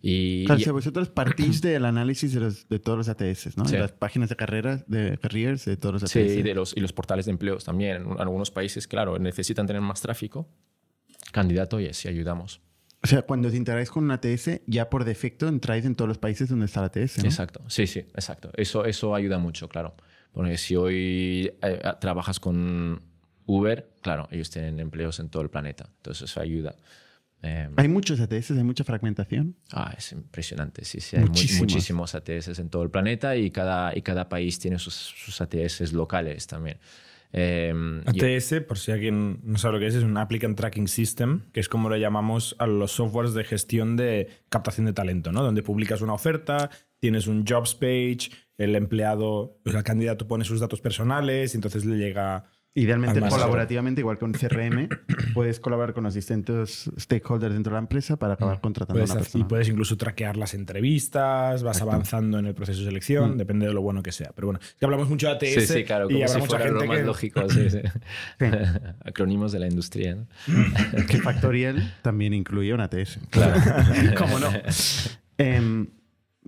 [0.04, 3.62] Y, claro, vosotros partís del análisis de, de, todos los ATS, ¿no?
[3.62, 6.10] De las páginas de carreras, de careers, de todos los ATS.
[6.10, 8.02] Sí, y, de los, y los portales de empleos también.
[8.02, 10.48] En algunos países, claro, necesitan tener más tráfico.
[11.30, 12.60] Candidato, y así ayudamos.
[13.04, 16.18] O sea, cuando os integráis con un ATS, ya por defecto entráis en todos los
[16.18, 17.24] países donde está el ATS, ¿no?
[17.24, 18.50] Exacto, sí, sí, exacto.
[18.54, 19.94] Eso, eso ayuda mucho, claro.
[20.32, 23.02] Porque si hoy eh, trabajas con
[23.46, 25.90] Uber, claro, ellos tienen empleos en todo el planeta.
[25.96, 26.74] Entonces eso ayuda.
[27.42, 28.52] Em, ¿Hay muchos ATS?
[28.52, 29.56] ¿Hay mucha fragmentación?
[29.72, 31.16] Ah, es impresionante, sí, sí.
[31.16, 35.40] Hay muchísimos ATS en todo el planeta y cada, y cada país tiene sus, sus
[35.40, 36.78] ATS locales también.
[37.32, 41.40] Em, ATS, por si alguien no sabe lo que es, es un Applicant Tracking System,
[41.52, 45.42] que es como lo llamamos a los softwares de gestión de captación de talento, ¿no?
[45.42, 50.60] Donde publicas una oferta, tienes un jobs page, el empleado, pues el candidato pone sus
[50.60, 52.44] datos personales y entonces le llega
[52.74, 54.88] Idealmente colaborativamente, igual que un CRM,
[55.34, 58.60] puedes colaborar con los distintos stakeholders dentro de la empresa para acabar mm.
[58.60, 59.44] contratando a una persona.
[59.44, 63.36] Y puedes incluso traquear las entrevistas, vas avanzando en el proceso de selección, mm.
[63.36, 64.32] depende de lo bueno que sea.
[64.34, 66.72] Pero bueno, es que hablamos mucho de ATS sí, sí, claro, y habrá mucha gente
[66.72, 67.80] lo más lógico, sí, sí.
[69.04, 70.14] Acrónimos de la industria.
[70.14, 70.26] ¿no?
[71.06, 73.18] que Factorial también incluye un ATS.
[73.28, 73.60] Claro.
[74.16, 74.50] ¿Cómo no?
[75.36, 75.88] Em,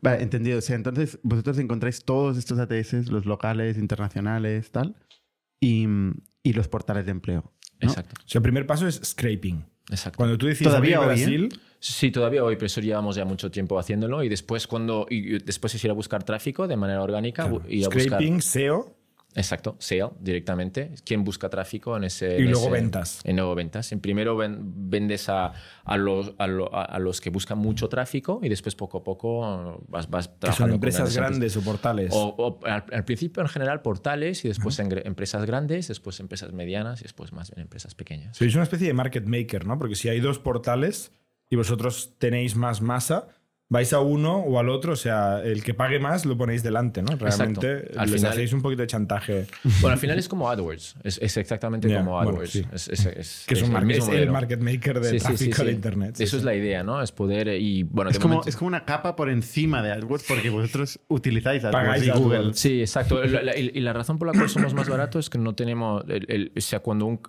[0.00, 0.58] vale, entendido.
[0.58, 4.96] O sea, entonces vosotros encontráis todos estos ATS, los locales, internacionales, tal
[5.60, 5.86] y,
[6.52, 7.52] los portales de empleo.
[7.80, 8.14] Exacto.
[8.24, 9.64] O sea, el primer paso es scraping.
[9.90, 10.16] Exacto.
[10.16, 11.60] Cuando tú decides ¿Todavía hoy, Brasil...
[11.80, 15.74] Sí, todavía hoy, pero eso llevamos ya mucho tiempo haciéndolo y después cuando y después
[15.74, 18.96] es ir a buscar tráfico de manera orgánica y a Scraping, SEO
[19.34, 20.94] Exacto, sale directamente.
[21.04, 22.38] ¿Quién busca tráfico en ese.
[22.38, 23.20] Y luego ventas.
[23.24, 23.90] En luego ventas.
[23.92, 25.52] En primero vendes a,
[25.84, 30.38] a, los, a, los que buscan mucho tráfico y después poco a poco vas, vas
[30.38, 30.68] trabajando.
[30.68, 32.10] son empresas grandes o portales.
[32.12, 37.32] O, al, principio en general portales y después empresas grandes, después empresas medianas y después
[37.32, 38.36] más bien empresas pequeñas.
[38.36, 39.78] Sois una especie de market maker, ¿no?
[39.78, 41.12] Porque si hay dos portales
[41.50, 43.28] y vosotros tenéis más masa
[43.74, 47.02] vais a uno o al otro, o sea, el que pague más lo ponéis delante,
[47.02, 47.16] ¿no?
[47.16, 49.46] Realmente al les hacéis un poquito de chantaje.
[49.80, 52.54] Bueno, al final es como AdWords, es, exactamente como AdWords.
[52.54, 53.74] es, es, que es, un
[54.12, 56.20] el, market maker de tráfico de Internet.
[56.20, 57.02] Eso es la idea, ¿no?
[57.02, 58.10] Es poder y bueno...
[58.10, 62.10] Es como, es como una capa por encima de AdWords porque vosotros utilizáis AdWords y
[62.10, 62.54] Google.
[62.54, 63.20] Sí, exacto.
[63.24, 66.04] y la razón por la cual somos más baratos es que no tenemos...
[66.04, 67.20] o sea, cuando un,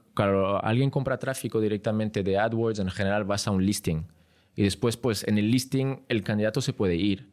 [0.62, 4.06] alguien compra tráfico directamente de AdWords, en general vas a un listing
[4.56, 7.30] y después, pues en el listing, el candidato se puede ir.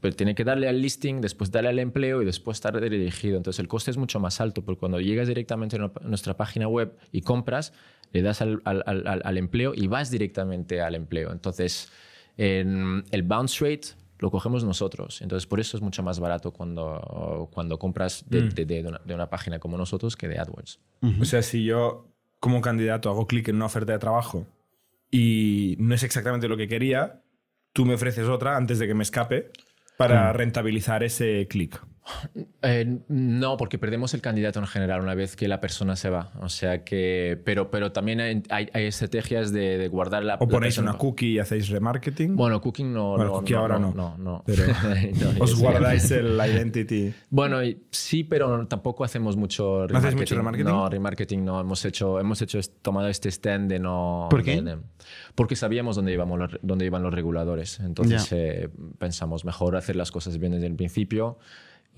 [0.00, 3.36] Pero tiene que darle al listing, después darle al empleo y después estar dirigido.
[3.36, 6.96] Entonces el coste es mucho más alto, porque cuando llegas directamente a nuestra página web
[7.10, 7.72] y compras,
[8.12, 11.32] le das al, al, al, empleo y vas directamente al empleo.
[11.32, 11.90] Entonces
[12.36, 13.88] en el bounce rate
[14.20, 15.20] lo cogemos nosotros.
[15.20, 19.04] Entonces por eso es mucho más barato cuando, cuando compras de, mm.
[19.04, 20.78] de, una, página como nosotros que de AdWords.
[21.20, 22.06] O sea, si yo
[22.40, 24.46] como candidato hago clic en una oferta de trabajo
[25.10, 27.22] y no es exactamente lo que quería,
[27.72, 29.50] tú me ofreces otra antes de que me escape
[29.96, 31.80] para rentabilizar ese clic.
[32.62, 36.30] Eh, no, porque perdemos el candidato en general una vez que la persona se va.
[36.40, 38.42] O sea que, pero, pero también hay,
[38.72, 40.36] hay estrategias de, de, guardar la.
[40.36, 42.34] O ponéis la una cookie y hacéis remarketing.
[42.36, 43.10] Bueno, cooking no.
[43.10, 43.92] Bueno, no, cookie no, ahora no.
[43.92, 44.16] no.
[44.16, 44.42] no, no.
[44.46, 44.64] Pero
[45.38, 45.60] No, os sí.
[45.60, 47.12] guardáis el identity.
[47.30, 50.66] Bueno, y- sí, pero tampoco hacemos mucho ¿No hacéis mucho remarketing?
[50.70, 51.60] No, remarketing no.
[51.60, 54.28] Hemos hecho, hemos hecho tomado este stand de no.
[54.30, 54.60] ¿Por qué?
[54.62, 54.78] de-
[55.34, 57.80] porque sabíamos dónde, íbamos los, dónde iban los reguladores.
[57.80, 58.68] Entonces eh,
[58.98, 61.38] pensamos mejor hacer las cosas bien desde el principio.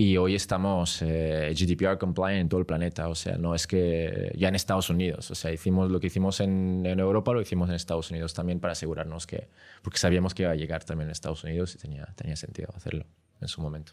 [0.00, 3.10] Y hoy estamos eh, GDPR compliant en todo el planeta.
[3.10, 5.30] O sea, no es que ya en Estados Unidos.
[5.30, 8.60] O sea, hicimos lo que hicimos en, en Europa, lo hicimos en Estados Unidos también
[8.60, 9.48] para asegurarnos que.
[9.82, 13.04] Porque sabíamos que iba a llegar también en Estados Unidos y tenía, tenía sentido hacerlo
[13.42, 13.92] en su momento.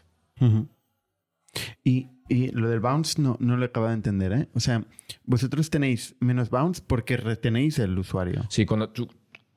[1.84, 4.48] Y, y lo del bounce no, no lo acabo de entender, ¿eh?
[4.54, 4.86] O sea,
[5.24, 8.46] vosotros tenéis menos bounce porque retenéis el usuario.
[8.48, 9.08] Sí, cuando tú,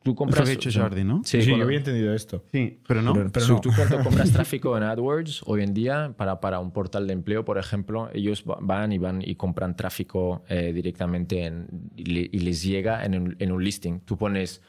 [0.04, 0.40] tú compras.
[0.40, 1.22] lo que hecho Jordi, ¿no?
[1.24, 2.44] Sí, Sí, yo había entendido esto.
[2.52, 3.14] Sí, pero no.
[3.14, 3.62] Pero- pero Tú- no.
[3.62, 7.46] Tú cuando compras tráfico en AdWords hoy en día para, para un portal de empleo,
[7.46, 12.30] por ejemplo, ellos va- van y van y compran tráfico eh, directamente en- y, le-
[12.32, 14.00] y les llega en un, en un listing.
[14.02, 14.62] Tú pones,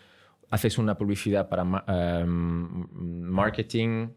[0.50, 1.62] haces una publicidad para
[2.22, 2.86] em,
[3.22, 4.08] marketing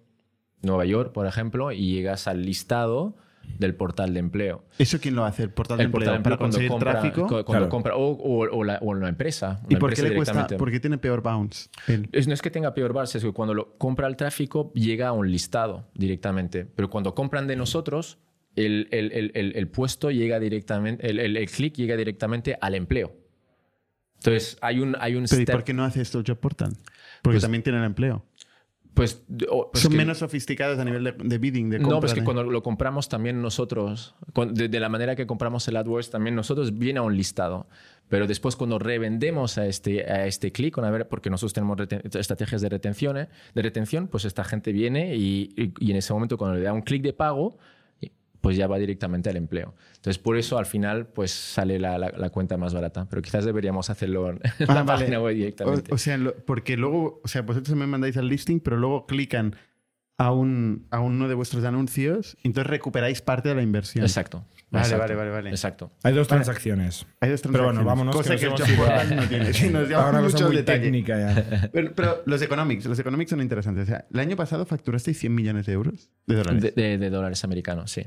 [0.61, 3.15] Nueva York, por ejemplo, y llegas al listado
[3.59, 4.65] del portal de empleo.
[4.77, 5.43] ¿Eso quién lo hace?
[5.43, 7.21] ¿El portal de El portal empleo de para empleo cuando conseguir compra, tráfico?
[7.23, 7.69] cu- cuando Claro.
[7.69, 9.61] compra o, o- o la, o la empresa.
[9.69, 10.47] ¿Y por qué le cuesta?
[10.47, 11.69] ¿Por qué tiene peor bounce?
[12.11, 15.07] Es- no es que tenga peor base, es que cuando lo compra el tráfico llega
[15.09, 16.65] a un listado directamente.
[16.65, 18.17] Pero cuando compran de nosotros,
[18.55, 22.75] el, el- el- el- el puesto llega directamente, el, el- el clic llega directamente al
[22.75, 23.13] empleo.
[24.15, 26.39] Entonces hay un, hay un Pero ¿y step- por qué no hace esto el job
[26.39, 26.73] portal?
[27.21, 28.25] Porque Pues- también tienen empleo.
[28.95, 31.99] Pues, pues Son que- menos sofisticados a nivel de, de bidding, de No, compra.
[31.99, 34.15] pues que de- cuando lo compramos también nosotros,
[34.53, 37.67] de, de la manera que compramos el AdWords, también nosotros viene a un listado.
[38.07, 40.77] Pero después cuando revendemos a este, a este clic,
[41.09, 41.77] porque nosotros tenemos
[42.13, 43.29] estrategias de retención, ¿eh?
[43.53, 46.71] de retención, pues esta gente viene y, y- y en ese momento cuando le da
[46.71, 47.57] un clic de pago,
[48.45, 49.73] pues ya va directamente al empleo.
[49.95, 53.07] Entonces por eso al final pues sale la, la- la cuenta más barata.
[53.09, 54.85] Pero quizás deberíamos hacerlo en Ah, la vale.
[54.99, 55.91] página web directamente.
[55.91, 59.07] O, o sea, lo- porque luego, o sea, vosotros me mandáis al listing, pero luego
[59.07, 59.55] clican
[60.19, 64.05] a, un, a uno de vuestros anuncios y entonces recuperáis parte de la inversión.
[64.05, 64.45] Exacto.
[64.71, 65.01] Vale, Exacto.
[65.03, 65.49] vale, vale, vale.
[65.51, 65.91] Exacto.
[66.03, 67.05] Hay dos transacciones.
[67.21, 68.39] Hay dos Pero bueno, transacciones, vámonos, Cosa que
[69.09, 69.53] que, no tiene.
[69.53, 70.79] Sí, nos lleva Ahora una mucho cosa muy detalle.
[70.83, 71.69] técnica ya.
[71.73, 73.83] Pero, pero los economics, los economics son interesantes.
[73.83, 76.61] O sea, el año pasado facturasteis 100 millones de euros de dólares.
[76.61, 78.05] De, de- de dólares americanos, sí.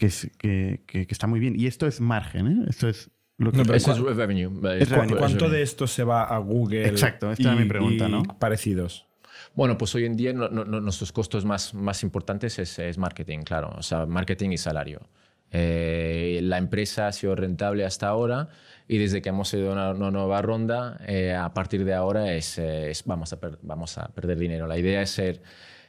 [0.00, 1.54] Que, es- que, que- que está muy bien.
[1.58, 2.64] Y esto es margen, ¿eh?
[2.68, 3.58] Esto es lo que...
[3.58, 4.50] No, pero Eso ¿cuál- es revenue.
[4.78, 5.16] Es ¿Cu- revenue.
[5.18, 5.56] ¿Cuánto revenue.
[5.58, 6.88] de esto se va a Google?
[6.88, 8.22] Exacto, esta era mi pregunta, y ¿no?
[8.38, 9.06] Parecidos.
[9.54, 13.40] Bueno, pues hoy en día no- no- nuestros costos más, más importantes es, es marketing,
[13.40, 13.72] claro.
[13.76, 15.00] O sea, marketing y salario.
[15.52, 18.48] Eh, la empresa ha sido rentable hasta ahora
[18.86, 22.32] y desde que hemos ido a una, una nueva ronda, eh, a partir de ahora
[22.34, 24.66] es, eh, es- vamos, a per- vamos a perder dinero.
[24.68, 25.42] La idea es, ser,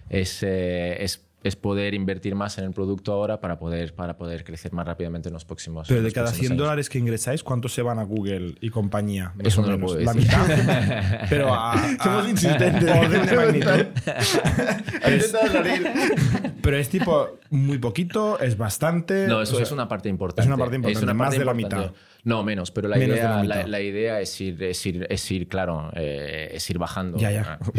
[0.10, 4.44] es, eh, es, es poder invertir más en el producto ahora para poder, para poder
[4.44, 6.64] crecer más rápidamente en los próximos Pero de los cada próximos 100 años.
[6.66, 9.34] dólares que ingresáis, ¿cuántos se van a Google y compañía?
[9.36, 10.30] Más Eso o no lo puedo La decir.
[10.32, 11.26] mitad.
[11.30, 12.90] Pero a, a- Somos insistentes.
[12.96, 13.72] orden de magnitud.
[16.62, 19.28] Pero es tipo muy poquito, es bastante.
[19.28, 20.42] No, eso o sea, es una parte importante.
[20.42, 21.92] es una parte importante, más de la mitad.
[22.24, 23.68] No, menos, pero la, Menos idea, la la, mitad.
[23.68, 27.18] la idea es ir, es ir, es ir claro, eh, es ir bajando.
[27.18, 27.58] Ya, ya.
[27.60, 27.70] Ah,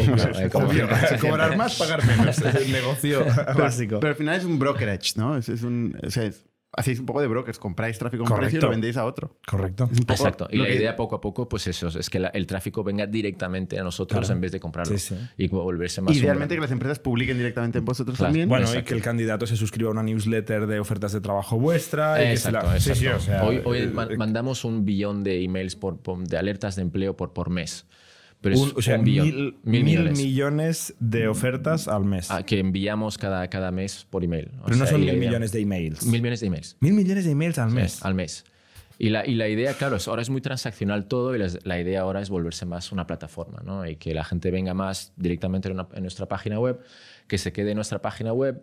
[0.55, 0.89] Obvio,
[1.21, 2.39] cobrar más, pagar menos.
[2.39, 3.25] Es el negocio
[3.57, 4.01] básico.
[4.01, 5.37] Pero al final es un brokerage, ¿no?
[5.37, 7.59] Es, es un, o sea, es- hacéis un poco de brokers.
[7.59, 8.45] Compráis tráfico a un Correcto.
[8.47, 9.37] precio y lo vendéis a otro.
[9.47, 9.89] Correcto.
[10.09, 10.49] Exacto.
[10.51, 12.83] Y lo la que- idea poco a poco, pues eso, es que la- el tráfico
[12.83, 14.35] venga directamente a nosotros Claro.
[14.35, 14.97] en vez de comprarlo.
[14.97, 15.17] Sí, sí.
[15.37, 18.29] Y volverse más Idealmente que las empresas publiquen directamente en vosotros Claro.
[18.31, 18.49] también.
[18.49, 22.23] Bueno, y que el candidato se suscriba a una newsletter de ofertas de trabajo vuestra.
[22.25, 22.95] y Exacto, la- exacto.
[22.99, 26.19] Sí, sí, o sea, hoy hoy eh, eh, mandamos un billón de emails por, por-
[26.27, 27.87] de alertas de empleo por, por mes.
[28.43, 30.95] Pero es un- o sea, un billón, mil, mil mil millones.
[31.01, 32.31] de ofertas al mes.
[32.31, 34.51] Ah, que enviamos cada, cada mes por email.
[34.61, 36.05] O Pero no son mil millones de emails.
[36.05, 36.77] Mil millones de emails.
[36.81, 38.05] Mil millones de emails al Sí, mes.
[38.05, 38.45] al mes.
[38.99, 41.81] Y la, y la idea, claro, es, ahora es muy transaccional todo y la, la
[41.81, 43.87] idea ahora es volverse más una plataforma, ¿no?
[43.87, 46.81] Y que la gente venga más directamente en, una- en nuestra página web,
[47.27, 48.63] que se quede en nuestra página web,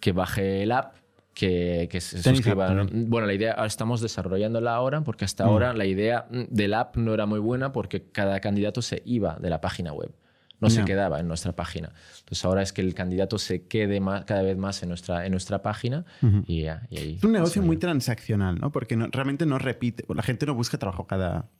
[0.00, 0.94] que baje el app,
[1.36, 2.66] que, que se Tenéis suscriba.
[2.66, 2.86] app ¿no?
[2.86, 3.10] también.
[3.10, 5.48] Bueno, la idea, ahora estamos desarrollándola ahora porque hasta Mm.
[5.48, 9.36] ahora la idea mm, del app no era muy buena porque cada candidato se iba
[9.38, 10.12] de la página web.
[10.58, 11.92] No se quedaba en nuestra página.
[12.20, 15.32] Entonces ahora es que el candidato se quede más, cada vez más en nuestra, en
[15.32, 16.06] nuestra página
[16.46, 17.14] y, ya, y ahí.
[17.18, 18.72] Es un negocio muy transaccional, ¿no?
[18.72, 20.04] Porque no- realmente no repite.
[20.08, 21.50] La gente no busca trabajo cada,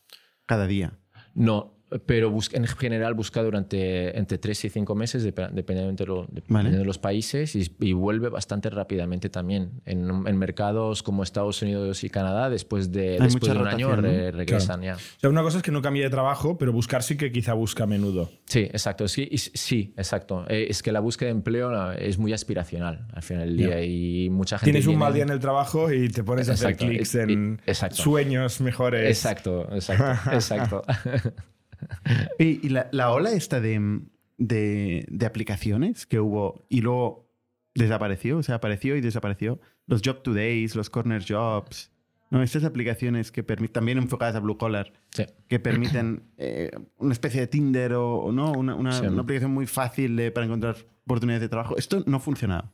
[0.47, 0.95] cada día.
[1.35, 6.07] No, pero busca, en general busca durante entre 3 y 5 meses, dep- dependiendo, de,
[6.07, 6.79] lo- dependiendo Vale.
[6.79, 9.71] de los países, y, y vuelve bastante rápidamente también.
[9.85, 13.89] En, en mercados como Estados Unidos y Canadá, después de, Hay después de un año
[13.91, 14.19] rotación, ¿no?
[14.21, 14.97] re- regresan ya.
[14.97, 17.53] O sea, una cosa es que no cambie de trabajo, pero buscar sí que quizá
[17.55, 18.31] busca a menudo.
[18.47, 19.07] Sí, exacto.
[19.09, 20.45] Sí, y- sí exacto.
[20.49, 23.83] Eh, Es que la búsqueda de empleo es muy aspiracional al final del día Ya.
[23.85, 24.73] y mucha gente.
[24.73, 27.61] Tienes un mal día en el trabajo y te pones a hacer Exacto, clics en
[27.65, 27.97] y- exacto.
[27.97, 29.09] sueños mejores.
[29.09, 30.83] Exacto, exacto, exacto.
[32.39, 34.01] Y, y la, la ola esta de,
[34.39, 37.29] de, de aplicaciones que hubo y luego
[37.75, 39.61] desapareció, o sea, apareció y desapareció.
[39.87, 41.93] Los Job Todays, los Corner Jobs,
[42.31, 42.43] ¿no?
[42.43, 45.25] Estas aplicaciones que permiten, también enfocadas a Blue Collar, Sí.
[45.49, 49.07] que permiten eh, una especie de Tinder o, o no, una, una- Sí.
[49.07, 51.77] una aplicación muy fácil de- para encontrar oportunidades de trabajo.
[51.77, 52.73] Esto no ha funcionado.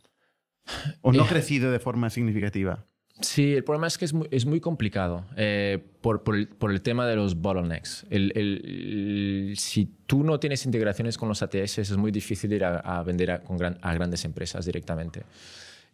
[1.03, 1.28] O no ha Eh.
[1.28, 2.86] crecido de forma significativa.
[3.22, 6.70] Sí, el problema es que es muy, es muy complicado eh, por, por el, por
[6.70, 8.04] el tema de los bottlenecks.
[8.10, 12.78] El- el- si tú no tienes integraciones con los ATS, es muy difícil ir a,
[12.78, 15.22] a vender a, con gran- a grandes empresas directamente.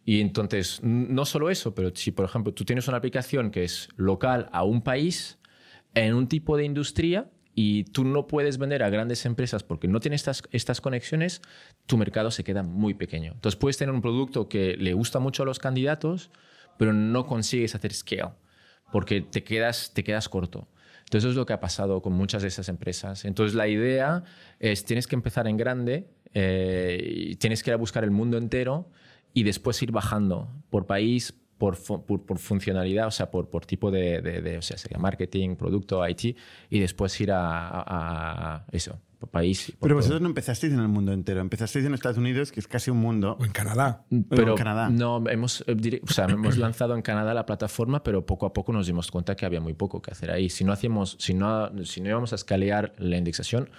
[0.05, 3.89] Y entonces, no solo eso, pero si, por ejemplo, tú tienes una aplicación que es
[3.95, 5.37] local a un país,
[5.93, 9.99] en un tipo de industria, y tú no puedes vender a grandes empresas porque no
[9.99, 11.41] tienes estas, estas conexiones,
[11.85, 13.33] tu mercado se queda muy pequeño.
[13.33, 16.31] Entonces puedes tener un producto que le gusta mucho a los candidatos,
[16.79, 18.31] pero no consigues hacer scale
[18.89, 20.69] porque te quedas, te quedas corto.
[21.01, 23.25] Entonces eso es lo que ha pasado con muchas de esas empresas.
[23.25, 24.23] Entonces la idea
[24.59, 28.89] es, tienes que empezar en grande, eh, tienes que ir a buscar el mundo entero
[29.33, 34.21] y después ir bajando por país, por, por, funcionalidad, o sea, por, por tipo de,
[34.21, 36.37] de- o sea, marketing, producto, IT,
[36.69, 39.73] y después ir a, eso, país.
[39.79, 39.95] Pero todo.
[39.95, 42.97] vosotros no empezasteis en el mundo entero, empezasteis en Estados Unidos, que es casi un
[42.97, 43.37] mundo.
[43.39, 44.05] O en Canadá.
[44.29, 44.89] Pero en Canadá.
[44.89, 48.73] no, hemos, eh, o sea, hemos lanzado en Canadá la plataforma, pero poco a poco
[48.73, 50.49] nos dimos cuenta que había muy poco que hacer ahí.
[50.49, 53.69] Si no hacíamos, si no, si no íbamos a escalear la indexación,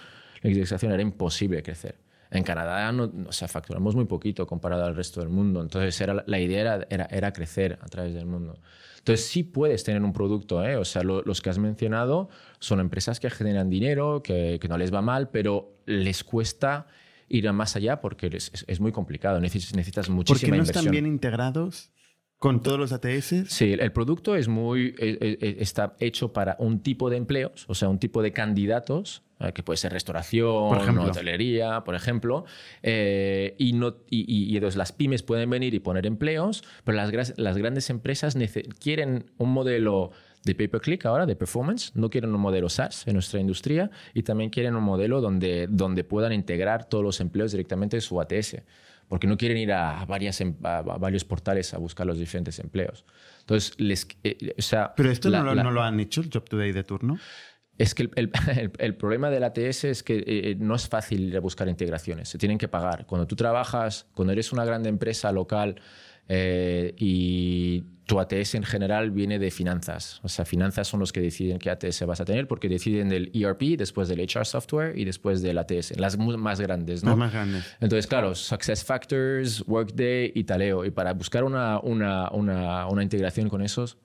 [0.43, 1.97] la indexación era imposible crecer.
[2.31, 5.61] En Canadá, no, o sea, facturamos muy poquito comparado al resto del mundo.
[5.62, 8.59] Entonces, era, la- idea era, era, era crecer a través del mundo.
[8.99, 10.76] Entonces, sí puedes tener un producto, ¿eh?
[10.76, 12.28] O sea, lo- los que has mencionado
[12.61, 16.87] son empresas que generan dinero, que, que no les va mal, pero les cuesta
[17.28, 19.41] ir más allá porque es, es- es muy complicado.
[19.41, 20.83] Necesitas, necesitas ¿Por qué muchísima no inversión.
[20.85, 21.91] están bien integrados
[22.39, 23.47] con todos los ATS?
[23.51, 27.74] Sí, el producto es muy, eh, eh, está hecho para un tipo de empleos, o
[27.74, 29.22] sea, un tipo de candidatos,
[29.55, 31.05] que puede ser restauración, Por ejemplo.
[31.05, 32.45] hotelería, por ejemplo,
[32.82, 36.97] eh, y, no, y, y- y entonces las pymes pueden venir y poner empleos, pero
[36.97, 37.11] las,
[37.57, 38.36] grandes empresas
[38.80, 40.11] quieren un modelo
[40.45, 44.49] de pay-per-click ahora, de performance, no quieren un modelo SaaS en nuestra industria y también
[44.51, 48.62] quieren un modelo donde, donde puedan integrar todos los empleos directamente en su ATS
[49.09, 53.05] porque no quieren ir a, varias, em- a varios portales a buscar los diferentes empleos.
[53.41, 56.20] Entonces, les, eh, o sea, Pero esto la- no, lo, la- no lo han hecho,
[56.20, 57.18] el Job Today de turno.
[57.83, 61.39] Es que el, el- el- el problema del ATS es que eh, no es fácil
[61.41, 63.07] buscar integraciones, se tienen que pagar.
[63.07, 65.76] Cuando tú trabajas, cuando eres una grande empresa local
[66.28, 71.20] eh, y tu ATS en general viene de finanzas, o sea, finanzas son los que
[71.20, 75.05] deciden qué ATS vas a tener porque deciden del ERP, después del HR software y
[75.05, 77.11] después del ATS, las más grandes, ¿no?
[77.11, 77.64] Los más grandes.
[77.81, 80.85] Entonces, claro, Success Factors, Workday y Taleo.
[80.85, 83.97] Y para buscar una, una, una, una integración con esos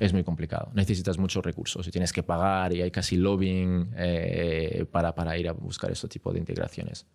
[0.00, 0.72] es muy complicado.
[0.74, 5.48] Necesitas muchos recursos y tienes que pagar y hay casi lobbying eh, para, para ir
[5.48, 7.06] a buscar este tipo de integraciones.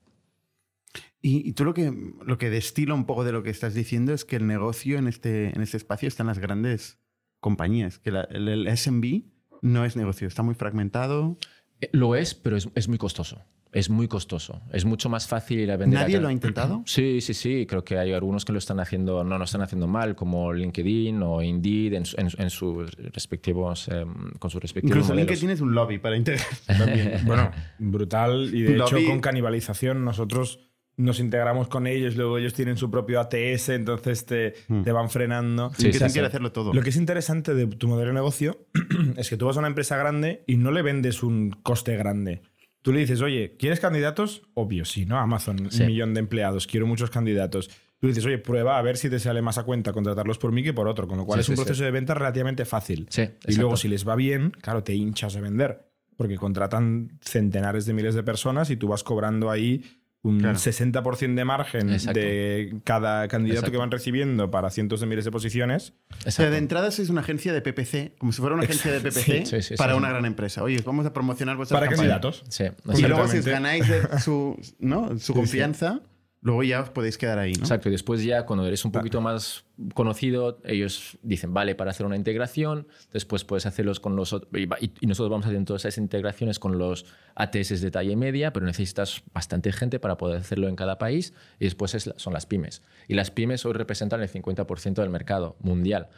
[1.22, 1.92] Y, y tú lo que,
[2.26, 5.08] lo que destila un poco de lo que estás diciendo es que el negocio en
[5.08, 7.00] este, en este espacio están las grandes
[7.40, 9.24] compañías, que la- el, el SMB
[9.62, 11.38] no es negocio, está muy fragmentado.
[11.82, 13.42] Eh, Lo es, pero es, es muy costoso.
[13.76, 14.62] Es muy costoso.
[14.72, 16.00] Es mucho más fácil ir a vender.
[16.00, 16.82] ¿Nadie a- lo ha intentado?
[16.88, 17.66] Sí, sí, sí.
[17.68, 21.22] Creo que hay algunos que lo están haciendo, no lo están haciendo mal, como LinkedIn
[21.22, 25.30] o Indeed en, su- en, en sus respectivos, em, con sus respectivos Incluso modelos.
[25.32, 26.46] LinkedIn es un lobby para integrar.
[27.26, 28.50] Bueno, brutal.
[28.54, 30.60] Y de hecho, con canibalización, nosotros
[30.98, 34.52] nos integramos con ellos, luego ellos tienen su propio ATS, entonces te,
[34.86, 35.72] te van frenando.
[35.76, 36.30] Sí, LinkedIn quiere sí.
[36.30, 36.74] hacerlo todo.
[36.74, 38.66] Lo que es interesante de tu modelo de negocio
[39.18, 42.42] es que tú vas a una empresa grande y no le vendes un coste grande.
[42.86, 44.44] Tú le dices, oye, ¿quieres candidatos?
[44.54, 45.18] Obvio, sí, ¿no?
[45.18, 45.82] Amazon, Sí.
[45.82, 47.68] un millón de empleados, quiero muchos candidatos.
[48.00, 50.62] Tú dices, oye, prueba a ver si te sale más a cuenta contratarlos por mí
[50.62, 53.08] que por otro, con lo cual Sí, es un sí, proceso de venta relativamente fácil.
[53.10, 57.88] Sí, y luego, si les va bien, claro, te hinchas a vender, porque contratan centenares
[57.88, 59.84] de miles de personas y tú vas cobrando ahí
[60.26, 60.58] un Claro.
[60.58, 62.20] 60% de margen Exacto.
[62.20, 63.72] de cada candidato Exacto.
[63.72, 65.94] que van recibiendo para cientos de miles de posiciones.
[66.10, 66.52] O sea, Exacto.
[66.52, 69.46] de entrada sois una agencia de PPC, como si fuera una agencia de PPC Sí,
[69.46, 69.98] sí, sí, para sí.
[70.00, 70.64] una gran empresa.
[70.64, 72.20] Oye, os vamos a promocionar vuestras Para campañas.
[72.22, 72.44] candidatos.
[72.50, 72.64] Sí,
[72.98, 75.10] Y luego si ganáis de su, ¿no?
[75.20, 75.34] su sí.
[75.34, 76.02] confianza,
[76.46, 77.64] luego ya os podéis quedar ahí, ¿no?
[77.64, 79.66] Exacto, y después ya cuando eres un poquito más
[79.96, 85.08] conocido, ellos dicen, vale, para hacer una integración, después puedes hacerlos con los otros, y,
[85.08, 89.72] nosotros vamos haciendo todas esas integraciones con los ATS de talla media, pero necesitas bastante
[89.72, 92.84] gente para poder hacerlo en cada país, y después son las pymes.
[93.08, 96.10] Y las pymes hoy representan el 50% del mercado mundial.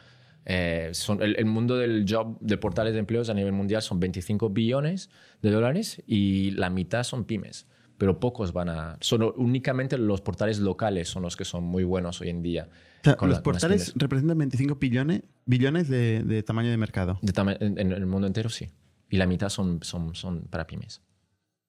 [0.44, 4.50] Eh, son, el, mundo del job, de portales de empleos a nivel mundial son 25
[4.50, 5.08] billones
[5.40, 7.66] de dólares y la mitad son pymes
[7.98, 8.96] pero pocos van a...
[9.00, 12.68] Solo, únicamente los portales locales son los que son muy buenos hoy en día.
[13.04, 17.18] los portales representan 25 billones, billones de, tamaño de mercado.
[17.20, 18.68] De en, el mundo entero sí.
[19.10, 21.02] Y la mitad son, son, son para pymes.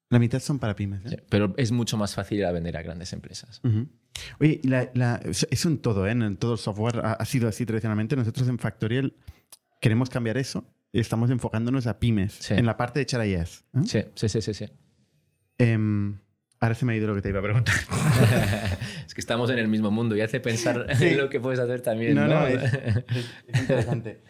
[0.09, 1.01] La mitad son para pymes.
[1.11, 1.23] ¿eh?
[1.29, 3.61] pero es mucho más fácil a vender a grandes empresas.
[4.39, 4.61] Oye,
[5.49, 6.11] es un todo, ¿eh?
[6.11, 8.15] En todo el software ha, sido así tradicionalmente.
[8.15, 9.13] Nosotros en Factorial
[9.81, 10.65] queremos cambiar eso.
[10.91, 13.63] Estamos enfocándonos a pymes en la parte de HRIS.
[13.73, 14.09] ¿eh?
[14.15, 14.65] Sí, sí, sí, sí.
[15.59, 16.17] Em,
[16.61, 17.75] ahora se me ha ido lo que te iba a preguntar.
[19.05, 21.81] es que estamos en el mismo mundo y hace pensar en lo que puedes hacer
[21.81, 22.15] también.
[22.15, 22.63] No, no, es,
[23.47, 24.21] interesante.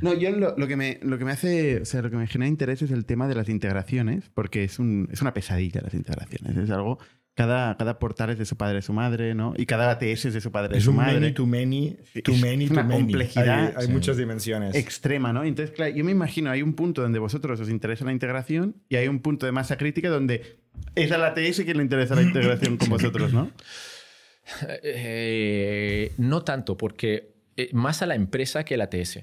[0.00, 2.48] No, yo lo, que me, lo que me hace, o sea, lo que me genera
[2.48, 6.56] interés es el tema de las integraciones, porque es, un, es una pesadilla las integraciones.
[6.56, 6.98] Es algo
[7.34, 9.54] cada, cada, portal es de su padre y su madre, ¿no?
[9.56, 11.12] Y cada ATS es de su padre y su madre.
[11.12, 13.74] Es un many, too many, too many, complejidad.
[13.76, 14.74] Hay, muchas dimensiones.
[14.74, 15.44] Extrema, ¿no?
[15.44, 18.96] Entonces, claro, yo me imagino, hay un punto donde vosotros os interesa la integración y
[18.96, 20.60] hay un punto de masa crítica donde
[20.94, 23.50] es al ATS quien le interesa la integración con vosotros, ¿no?
[24.82, 29.20] Eh, no tanto, porque eh, más a la empresa que al ATS.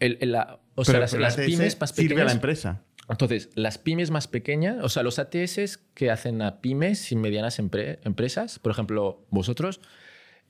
[0.00, 0.36] El,
[0.74, 2.84] o sea, las, las pymes más sirve a la empresa.
[3.08, 7.58] Entonces, las pymes más pequeñas, o sea, los ATS que hacen a pymes y medianas
[7.58, 9.80] empresas, por ejemplo, vosotros,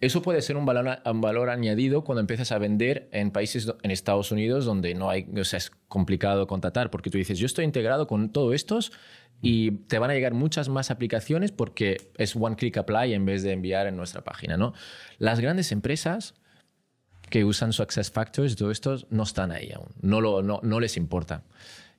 [0.01, 4.65] eso puede ser un valor, añadido cuando empiezas a vender en países en Estados Unidos
[4.65, 8.31] donde no hay, o sea, es complicado contratar, porque tú dices, yo estoy integrado con
[8.31, 8.93] todo estos
[9.41, 13.43] y te van a llegar muchas más aplicaciones porque es one click apply en vez
[13.43, 14.73] de enviar en nuestra página, ¿no?
[15.19, 16.35] Las grandes empresas
[17.29, 20.97] que usan Success Factors, todo esto no están ahí aún, no, lo, no, no les
[20.97, 21.43] importa.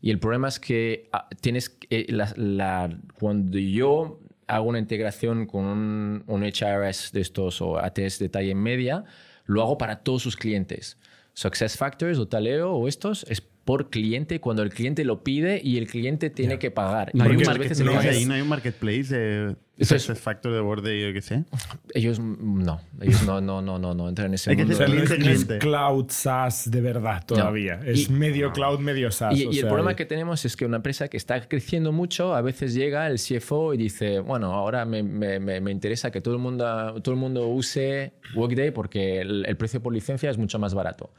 [0.01, 5.65] Y el problema es que ah, tienes eh, la, cuando yo hago una integración con
[5.65, 9.03] un, un, HRS de estos o ATS de talla media,
[9.45, 10.97] lo hago para todos sus clientes.
[11.33, 15.77] Success Factors o Taleo o estos es por cliente cuando el cliente lo pide y
[15.77, 17.11] el cliente tiene que pagar.
[17.13, 19.55] No hay, un veces ahí, no hay un marketplace
[19.87, 21.45] de es factor de borde yo qué sé.
[21.93, 24.75] Ellos no, ellos no, no, no, no, no entran en ese mundo.
[24.77, 27.79] no, es, cloud SaaS de verdad todavía.
[27.85, 29.37] Es medio cloud, medio SaaS.
[29.37, 32.73] Y, el problema que tenemos es que una empresa que está creciendo mucho, a veces
[32.73, 36.65] llega el CFO y dice, bueno, ahora me, me, me interesa que todo el, mundo,
[37.01, 41.11] todo el mundo use Workday porque el, precio por licencia es mucho más barato.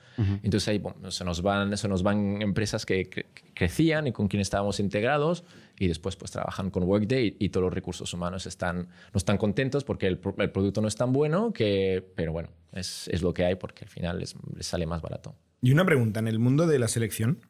[0.42, 3.08] Entonces ahí se, nos van, se nos van empresas que
[3.54, 5.44] crecían y con quien estábamos integrados
[5.80, 9.82] y después pues trabajan con Workday y, todos los recursos humanos están, no están contentos
[9.82, 13.54] porque el, producto no es tan bueno, que, pero bueno, es, es lo que hay
[13.54, 15.34] porque al final les, sale más barato.
[15.62, 17.40] Y una pregunta, en el mundo de la selección,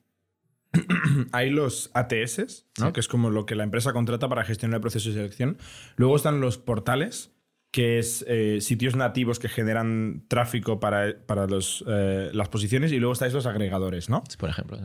[1.32, 2.92] hay los ATS, ¿no?
[2.92, 5.58] que es como lo que la empresa contrata para gestionar el proceso de selección.
[5.96, 7.32] Luego están los portales,
[7.72, 12.92] que es eh, sitios nativos que generan tráfico para, para los, eh, las posiciones.
[12.92, 14.22] Y luego estáis los agregadores, ¿no?
[14.38, 14.78] Por ejemplo.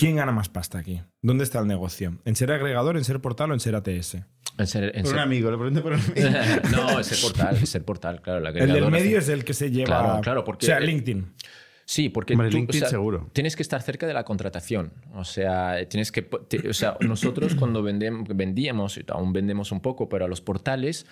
[0.00, 1.02] ¿Quién gana más pasta aquí?
[1.20, 2.16] ¿Dónde está el negocio?
[2.24, 4.16] ¿En ser agregador, en ser portal o en ser ATS?
[4.56, 6.30] En ser, por un amigo, lo pregunto por un amigo.
[6.72, 8.48] no, es ser portal, es ser portal, claro.
[8.48, 9.88] El, el del medio es el que se lleva.
[9.88, 10.64] Claro, claro, porque.
[10.64, 11.34] O sea, LinkedIn.
[11.84, 13.28] Sí, porque LinkedIn seguro.
[13.34, 14.90] tienes que estar cerca de la contratación.
[15.12, 16.26] O sea, tienes que,
[16.66, 21.04] o sea, nosotros cuando vendemos, vendíamos, aún vendemos un poco, pero a los portales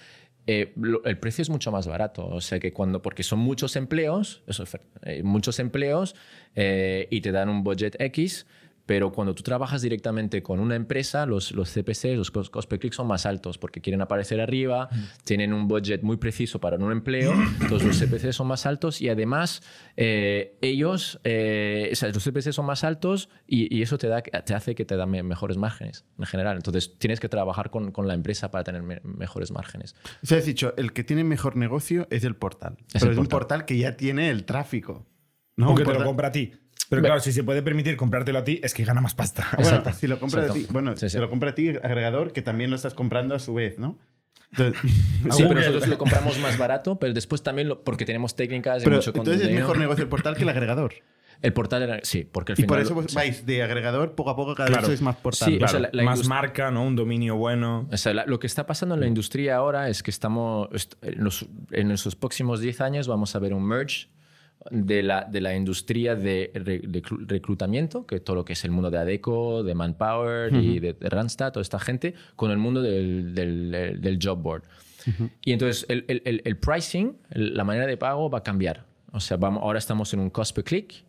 [0.50, 0.72] eh,
[1.04, 2.26] el precio es mucho más barato.
[2.26, 4.64] O sea que cuando, porque son muchos empleos, eso,
[5.02, 6.16] eh, muchos empleos
[6.54, 8.46] eh, y te dan un budget X,
[8.88, 12.94] pero cuando tú trabajas directamente con una empresa, los, los CPC, los cost per click
[12.94, 14.88] son más altos porque quieren aparecer arriba,
[15.24, 19.10] tienen un budget muy preciso para un empleo, entonces los CPC son más altos y
[19.10, 19.62] además
[19.98, 24.54] eh, ellos, eh, o sea, los CPC son más altos y, eso te, da, te
[24.54, 26.56] hace que te dan mejores márgenes en general.
[26.56, 29.96] Entonces tienes que trabajar con, con la empresa para tener mejores márgenes.
[30.22, 32.78] O sea, has dicho, el que tiene mejor negocio es el portal.
[32.90, 35.04] pero es un portal que ya tiene el tráfico.
[35.58, 35.74] ¿no?
[35.74, 36.52] te lo compra a ti.
[36.88, 39.46] Pero claro, si se puede permitir comprártelo a ti, es que gana más pasta.
[39.58, 42.70] Bueno, si lo compra a ti, bueno, si lo compra a ti, agregador, que también
[42.70, 43.98] lo estás comprando a su vez, ¿no?
[44.56, 48.96] sí, pero nosotros lo compramos más barato, pero después también lo, porque tenemos técnicas pero,
[48.96, 50.94] mucho Entonces es mejor negocio el portal que el agregador.
[51.40, 52.66] El portal era, sí, porque al final.
[52.66, 55.52] Y por eso vais de agregador poco a poco cada vez sois más portal.
[55.52, 55.88] Sí, claro.
[56.02, 56.84] más marca, ¿no?
[56.84, 57.88] Un dominio bueno.
[57.92, 60.68] O sea, lo que está pasando en la industria ahora es que estamos.
[61.00, 64.08] En, los, en nuestros próximos 10 años vamos a ver un merge
[64.70, 66.50] de la, de la industria de,
[67.26, 71.52] reclutamiento, que todo lo que es el mundo de ADECO, de Manpower y de, Randstad,
[71.52, 74.62] toda esta gente, con el mundo del, del, del job board.
[75.42, 78.84] Y entonces el, el- el- el pricing, el- la manera de pago va a cambiar.
[79.12, 81.04] O sea, vamos, ahora estamos en un cost per click.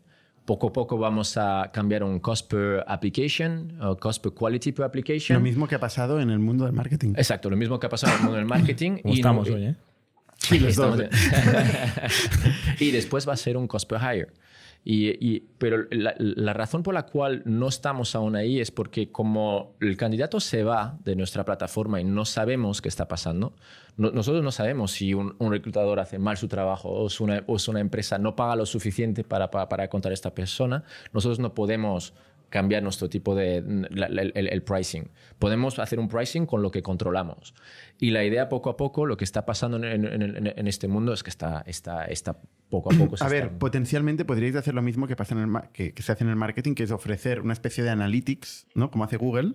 [0.46, 4.72] Poco a poco vamos a cambiar a un cost per application, o cost per quality
[4.72, 5.36] per application.
[5.38, 7.10] Lo mismo que ha pasado en el mundo del marketing.
[7.18, 8.92] Exacto, lo mismo que ha pasado en el mundo del marketing.
[9.04, 9.76] ¿Cómo y estamos no- hoy, eh?
[10.40, 11.00] Sí, los dos.
[12.80, 14.28] y después va a ser un cost per hire.
[14.86, 19.12] Y, y- pero la, la razón por la cual no estamos aún ahí es porque
[19.12, 23.54] como el candidato se va de nuestra plataforma y no sabemos qué está pasando,
[23.98, 27.44] no- nosotros no sabemos si un, un reclutador hace mal su trabajo o si una,
[27.48, 30.86] o si una empresa no paga lo suficiente para, para, para contar a esta persona,
[31.12, 32.14] nosotros no podemos
[32.50, 35.10] cambiar nuestro tipo de la- la- el, el pricing.
[35.38, 37.54] Podemos hacer un pricing con lo que controlamos.
[38.00, 40.88] Y la idea poco a poco, lo que está pasando en, en- en- en este
[40.88, 42.40] mundo es que está, está, está
[42.70, 43.18] poco a poco.
[43.18, 45.94] se A ver, está- potencialmente podríais hacer lo mismo que, pasa en el ma- que,
[45.94, 48.92] que se hace en el marketing, que es ofrecer una especie de analytics, ¿no?
[48.92, 49.54] Como hace Google,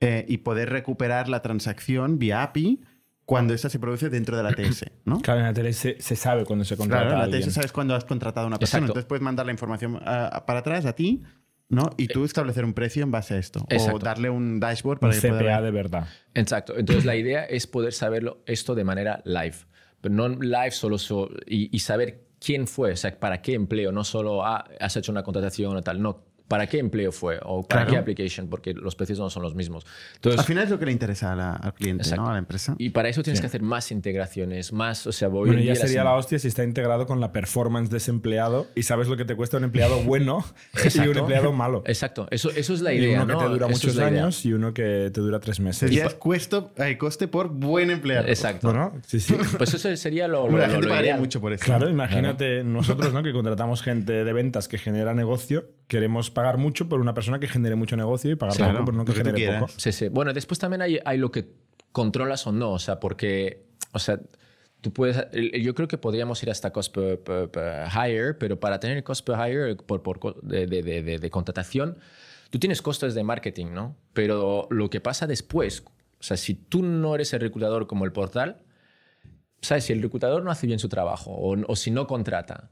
[0.00, 2.80] eh, y poder recuperar la transacción vía API
[3.24, 5.18] cuando esa se produce dentro de la TS, ¿no?
[5.22, 7.38] Claro, en la tele se, se sabe cuando se contrata Claro, en la.
[7.40, 8.92] TS sabes cuándo has contratado a una persona, Exacto.
[8.92, 11.22] entonces puedes mandar la información ah, para atrás a ti,
[11.68, 11.90] ¿no?
[11.96, 13.64] Y tú establecer un precio en base a esto.
[13.90, 15.62] O darle un dashboard Un para que pueda CPA ver.
[15.64, 16.08] de verdad.
[16.34, 16.76] Exacto.
[16.78, 19.56] Entonces la idea es poder saberlo esto de manera live.
[20.00, 23.90] Pero no live solo so- y, y saber quién fue, o sea, para qué empleo,
[23.92, 26.24] no solo ah, has hecho una contratación o tal, no.
[26.48, 27.38] ¿Para qué empleo fue?
[27.42, 27.90] ¿O para Claro.
[27.92, 28.48] qué application?
[28.48, 29.86] Porque los precios no son los mismos.
[30.14, 32.22] Entonces, Al final es lo que le interesa a la- al cliente, Exacto.
[32.22, 32.28] ¿no?
[32.30, 32.74] A la empresa.
[32.78, 33.42] y para eso tienes Sí.
[33.42, 36.38] que hacer más integraciones, más, o sea, hoy Bueno, en ya sería em- la hostia
[36.38, 39.58] si está integrado con la performance de ese empleado y sabes lo que te cuesta
[39.58, 40.44] un empleado bueno
[40.74, 41.82] y un empleado malo.
[41.86, 43.22] Exacto, eso, eso es la Y idea.
[43.22, 43.38] uno que ¿no?
[43.40, 44.22] te dura Eso muchos la idea.
[44.22, 45.80] años y uno que te dura tres meses.
[45.90, 48.26] Sería cuesto, eh, coste por buen empleado.
[48.26, 48.68] Exacto.
[48.68, 49.34] Bueno, sí, sí.
[49.58, 51.18] Pues eso sería lo, lo- la gente lo ideal.
[51.20, 51.62] mucho por eso.
[51.64, 53.22] Claro, imagínate nosotros, ¿no?
[53.22, 57.48] Que contratamos gente de ventas que genera negocio, queremos pagar mucho por una persona que
[57.48, 59.72] genere mucho negocio y pagar Claro, poco por uno que genere poco.
[59.76, 60.08] Sí, sí.
[60.08, 61.48] Bueno, después también hay, hay lo que
[61.92, 64.20] controlas o no, o sea, porque, o sea,
[64.80, 65.16] tú puedes,
[65.60, 69.26] yo creo que podríamos ir hasta cost per, per- per hire, pero para tener cost
[69.26, 71.98] per hire por, por de, de, de, de- de contratación,
[72.50, 73.96] tú tienes costes de marketing, ¿no?
[74.12, 75.82] Pero lo que pasa después,
[76.20, 78.62] o sea, si tú no eres el reclutador como el portal,
[79.62, 79.84] ¿sabes?
[79.84, 82.70] Si el reclutador no hace bien su trabajo o, o si no contrata,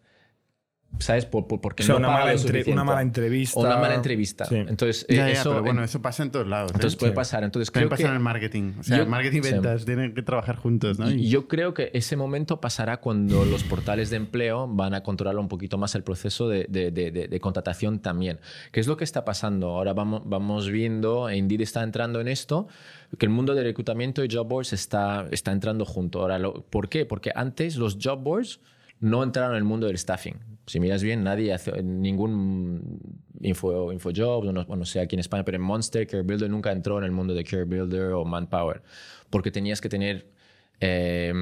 [0.99, 1.27] ¿sabes?
[1.27, 2.73] Por, por- porque O sea, no una paga mala, lo entre- suficiente.
[2.73, 3.61] una mala entrevista.
[3.61, 4.45] O una mala entrevista.
[4.47, 4.55] Sí.
[4.57, 6.71] Entonces, Ya, eh, ya, eso, pero bueno, en- eso pasa en todos lados.
[6.71, 6.75] ¿eh?
[6.77, 7.17] entonces puede Sí.
[7.17, 7.45] pasar.
[7.45, 8.73] Entonces También creo pasa que en el marketing.
[8.79, 9.53] O sea, Yo- el marketing y sí.
[9.53, 11.11] ventas tienen que trabajar juntos, ¿no?
[11.11, 15.03] Y Y- yo creo que ese momento pasará cuando los portales de empleo van a
[15.03, 18.39] controlar un poquito más el proceso de, de- de- de- de contratación también.
[18.73, 19.69] ¿Qué es lo que está pasando?
[19.69, 22.69] Ahora vamos, vamos viendo, Indeed está entrando en esto,
[23.19, 26.21] que el mundo del reclutamiento y job boards está, está entrando junto.
[26.23, 27.05] Ahora, lo- ¿Por qué?
[27.05, 28.61] Porque antes los job boards
[28.99, 30.37] no entraron en el mundo del staffing.
[30.67, 32.99] Si miras bien, nadie hace ningún
[33.41, 37.05] info, infojob, no, sé aquí en España, pero en Monster, Care Builder nunca entró en
[37.05, 38.83] el mundo de Care Builder o Manpower,
[39.31, 40.27] porque tenías que tener
[40.81, 41.33] eh,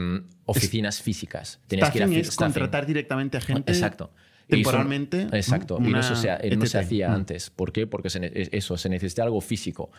[0.44, 1.58] oficinas físicas.
[1.66, 4.10] Tenías que ir a es contratar directamente a gente Exacto.
[4.46, 5.26] Eso- temporalmente.
[5.32, 5.78] exacto.
[5.82, 7.14] Y eso se, no se hacía Mm.
[7.14, 7.48] antes.
[7.50, 7.86] ¿Por qué?
[7.86, 9.90] Porque se eso, se necesita algo físico.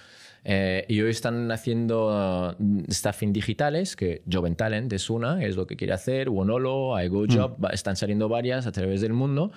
[0.47, 5.55] Eh, y hoy están haciendo uh, staffing digitales, que Job and Talent es una, es
[5.55, 7.65] lo que quiere hacer, Wonolo, iGoJob, Mm.
[7.73, 9.51] están saliendo varias a través del mundo.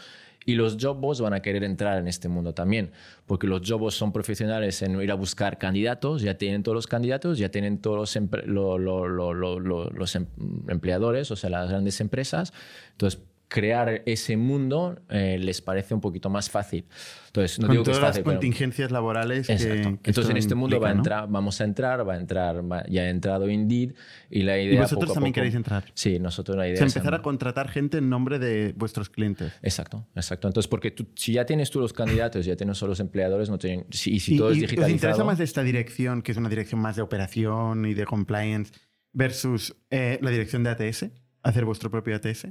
[0.47, 2.91] Y los job boards van a querer entrar en este mundo también,
[3.27, 6.87] porque los job boards son profesionales en ir a buscar candidatos, ya tienen todos los
[6.87, 10.25] candidatos, ya tienen todos los, empre- lo- lo- lo- lo- lo- los em-
[10.69, 12.55] empleadores, o sea, las grandes empresas.
[12.93, 16.85] Entonces, crear ese mundo eh, les parece un poquito más fácil.
[17.29, 19.99] Entonces, no Con digo que todas es las fácil, pero- contingencias laborales que- que.
[20.05, 21.17] Entonces, en este mundo va a implica, ¿no?
[21.23, 23.95] entrar, vamos a entrar, va a entrar, ya ha entrado Indeed
[24.31, 25.85] y la idea Y vosotros poco también poco- queréis entrar.
[25.95, 29.09] Sí, nosotros la O idea sea, es empezar a contratar gente en nombre de vuestros
[29.09, 29.53] clientes.
[29.63, 30.49] Exacto, exacto.
[30.49, 33.59] Entonces, porque tú, si ya tienes tú los candidatos, ya tienes solo los empleadores, no
[33.59, 34.93] tienen, si, y si ¿Y- todo es y ¿Os digitalizado.
[34.95, 38.73] interesa más de esta dirección, que es una dirección más de operación y de compliance,
[39.13, 41.11] versus eh, la dirección de ATS?
[41.43, 42.49] ¿Hacer vuestro propio ATS?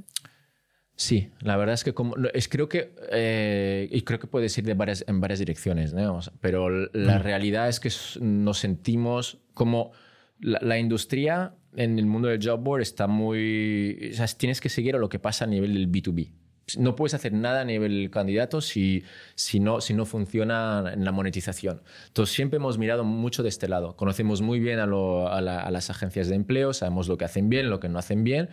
[1.00, 4.64] Sí, la verdad es que como, es, creo que eh, y creo que puedes ir
[4.64, 6.16] de varias, en varias direcciones, ¿no?
[6.16, 7.88] O sea, pero la realidad es que
[8.20, 9.92] nos sentimos como
[10.40, 14.68] la, la industria en el mundo del job board está muy, o sea, tienes que
[14.68, 16.32] seguir a lo que pasa a nivel del B2B.
[16.76, 19.02] No puedes hacer nada a nivel candidato si,
[19.36, 21.80] si, no, si no funciona en la monetización.
[22.08, 23.96] Entonces, siempre hemos mirado mucho de este lado.
[23.96, 27.24] Conocemos muy bien a, lo- a la- a las agencias de empleo, sabemos lo que
[27.24, 28.50] hacen bien, lo que no hacen bien,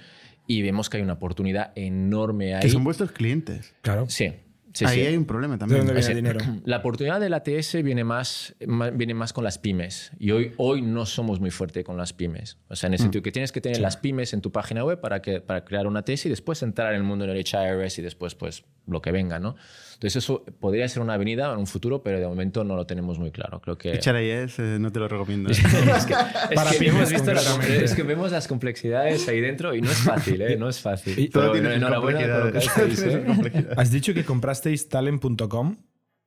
[0.47, 2.61] y vemos que hay una oportunidad enorme ahí.
[2.61, 3.73] Que son vuestros clientes.
[3.81, 4.05] Claro.
[4.09, 4.33] Sí,
[4.75, 5.05] Sí, Ahí sí.
[5.05, 5.85] hay un problema ¿De también.
[5.85, 6.39] dónde viene el dinero?
[6.65, 10.11] La oportunidad del ATS viene más, viene más con las pymes.
[10.19, 12.57] Y hoy, hoy no somos muy fuertes con las pymes.
[12.67, 14.99] O sea, en el sentido que tienes que tener las pymes en tu página web
[14.99, 18.01] para, que, para crear una ATS y después entrar en el mundo del HIRS y
[18.01, 19.55] después, pues, lo que venga, ¿no?
[19.95, 23.17] Entonces, eso podría ser una avenida en un futuro, pero de momento no lo tenemos
[23.17, 23.59] muy claro.
[23.61, 23.91] Creo que.
[23.93, 25.49] HRIS eh, no te lo recomiendo.
[25.51, 27.85] es que, es Para que hemos visto la- concretamente.
[27.85, 30.55] es que vemos las complejidades ahí dentro y no es fácil, ¿eh?
[30.57, 31.17] No es fácil.
[31.17, 33.01] Y- Todo Pero tiene sus enhorabuena por lo que complejidades.
[33.03, 33.67] hacéis, ¿eh?
[33.77, 35.77] Has dicho que comprasteis talent.com.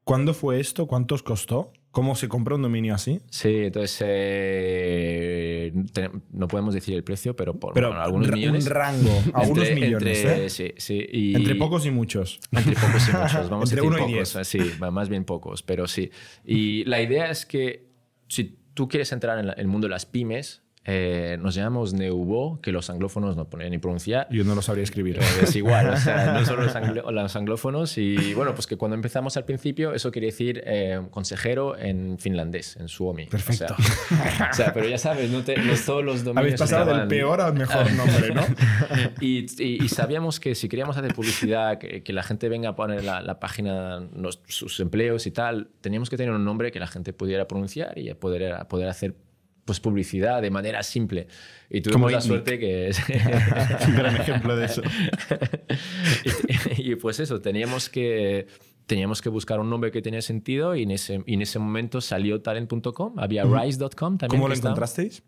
[0.05, 0.87] ¿Cuándo fue esto?
[0.87, 1.73] ¿Cuánto os costó?
[1.91, 3.21] ¿Cómo se compra un dominio así?
[3.31, 5.58] Sí, entonces eh,
[5.93, 8.65] te- no podemos decir el precio, pero por Pero bueno, algunos millones.
[8.67, 10.51] un rango, algunos Entre- millones, entre- ¿eh?
[10.51, 11.07] Sí, sí.
[11.11, 12.41] y- Entre pocos y muchos.
[12.53, 14.33] Entre pocos y muchos, vamos Entre a decir uno y pocos.
[14.35, 14.49] diez.
[14.49, 14.61] Sí,
[14.93, 16.11] más bien pocos, pero sí.
[16.45, 17.89] Y la idea es que
[18.29, 22.73] si tú quieres entrar en el mundo de las pymes, eh, nos llamamos Neuvo, que
[22.73, 24.27] los anglófonos no ponen ni pronunciar.
[24.31, 25.19] Yo no lo sabría escribir.
[25.19, 27.99] Eh, Es igual, o sea, no solo los, anglo- los anglófonos.
[27.99, 32.77] Y bueno, pues que cuando empezamos al principio, eso quiere decir eh, consejero en finlandés,
[32.79, 33.25] en Suomi.
[33.25, 33.75] O sea- Perfecto.
[34.51, 36.39] O sea, pero ya sabes, no, te- no todos los dominios.
[36.39, 38.43] Habéis pasado del estaban- peor al mejor nombre, ¿no?
[39.21, 42.75] y, y- y sabíamos que si queríamos hacer publicidad, que, que la gente venga a
[42.77, 46.81] poner la, la página, los- sus empleos y tal, teníamos que tener un nombre que
[46.81, 49.15] la gente pudiera pronunciar y poder, poder hacer
[49.69, 51.29] pues, publicidad de manera simple.
[51.69, 52.91] Y tuvimos Como la suerte que...
[53.89, 54.81] un gran ejemplo de eso.
[56.77, 58.47] y, y pues eso, teníamos que,
[58.87, 62.01] teníamos que buscar un nombre que tenía sentido y en ese, y en ese momento
[62.01, 64.29] salió talent.com, había rise.com también.
[64.29, 65.23] ¿Cómo que lo estaba- encontrasteis?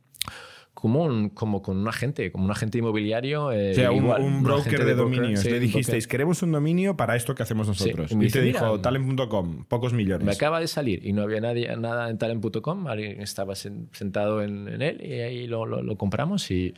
[0.81, 3.53] Como, un- como con un agente, como un agente inmobiliario.
[3.53, 5.41] eh, O sea, un, igual, un broker agente de, broker, dominios.
[5.41, 6.09] sí, Le un dijisteis, broker.
[6.11, 8.09] queremos un dominio para esto que hacemos nosotros.
[8.09, 10.25] Sí, y Y, me te dice, dijo, "Mira, talent.com, pocos millones.
[10.27, 12.87] Me acaba de salir y no había nadie, nada en talent.com.
[12.87, 16.73] Alguien estaba sen- sentado en, en él y ahí lo, lo- lo compramos y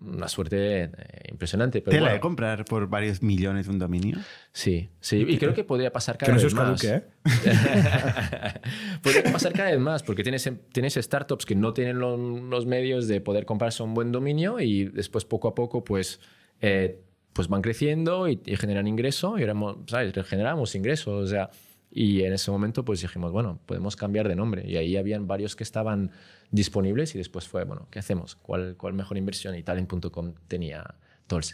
[0.00, 0.90] una suerte eh,
[1.30, 1.80] impresionante.
[1.80, 4.18] Pero Tela bueno, de comprar por varios millones un dominio.
[4.52, 5.24] sí, sí.
[5.28, 6.80] Y creo que podría pasar que cada no se vez os más.
[6.82, 7.08] caduque, ¿eh?
[9.02, 13.08] podría pasar cada vez más porque tienes, tienes startups que no tienen lo- los medios
[13.08, 16.20] de poder comprarse un buen dominio y después poco a poco pues...
[16.60, 17.00] eh,
[17.34, 20.12] pues van creciendo y, y generan ingreso y éramos, ¿sabes?
[20.26, 21.22] generamos ingresos.
[21.24, 21.50] O sea,
[21.88, 24.68] y en ese momento pues dijimos, bueno, podemos cambiar de nombre.
[24.68, 26.10] Y ahí habían varios que estaban
[26.50, 28.34] disponibles y después fue, bueno, ¿qué hacemos?
[28.36, 29.54] ¿Cuál, cuál mejor inversión?
[29.54, 30.94] Y Talent.com tenía
[31.26, 31.44] todo el,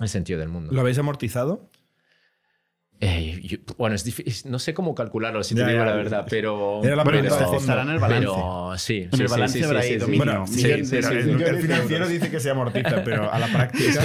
[0.00, 0.72] el sentido del mundo.
[0.72, 1.70] ¿Lo habéis amortizado?
[3.02, 5.90] Eh, yo- bueno, es difícil, no sé cómo calcularlo, si Ya, te digo ya.
[5.90, 6.82] la verdad, pero...
[6.84, 8.26] Era la pregunta pero estará en el balance.
[8.26, 10.16] Pero sí, En sí, el balance sí, habrá sí, sí.
[10.18, 11.44] Bueno, Sí, Miguel, sí, pero sí, el, sí.
[11.44, 14.04] el financiero dice que se amortiza, pero a la práctica.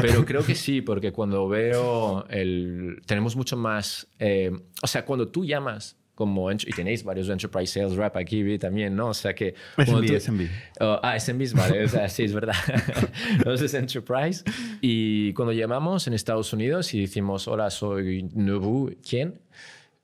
[0.00, 3.02] Pero creo que sí, porque cuando veo el...
[3.04, 4.06] Tenemos mucho más...
[4.20, 6.52] eh, o sea, cuando tú llamas como...
[6.52, 9.08] Y tenéis varios Enterprise Sales Rep aquí vi también, ¿no?
[9.08, 9.54] O sea que...
[9.76, 10.40] SMB, tú- SMB.
[10.80, 12.54] Oh, ah, SMBs, vale, o sea, sí, es verdad.
[13.32, 14.44] Entonces, Enterprise.
[14.80, 19.40] Y cuando llamamos en Estados Unidos y decimos, hola, soy Nubu, ¿quién?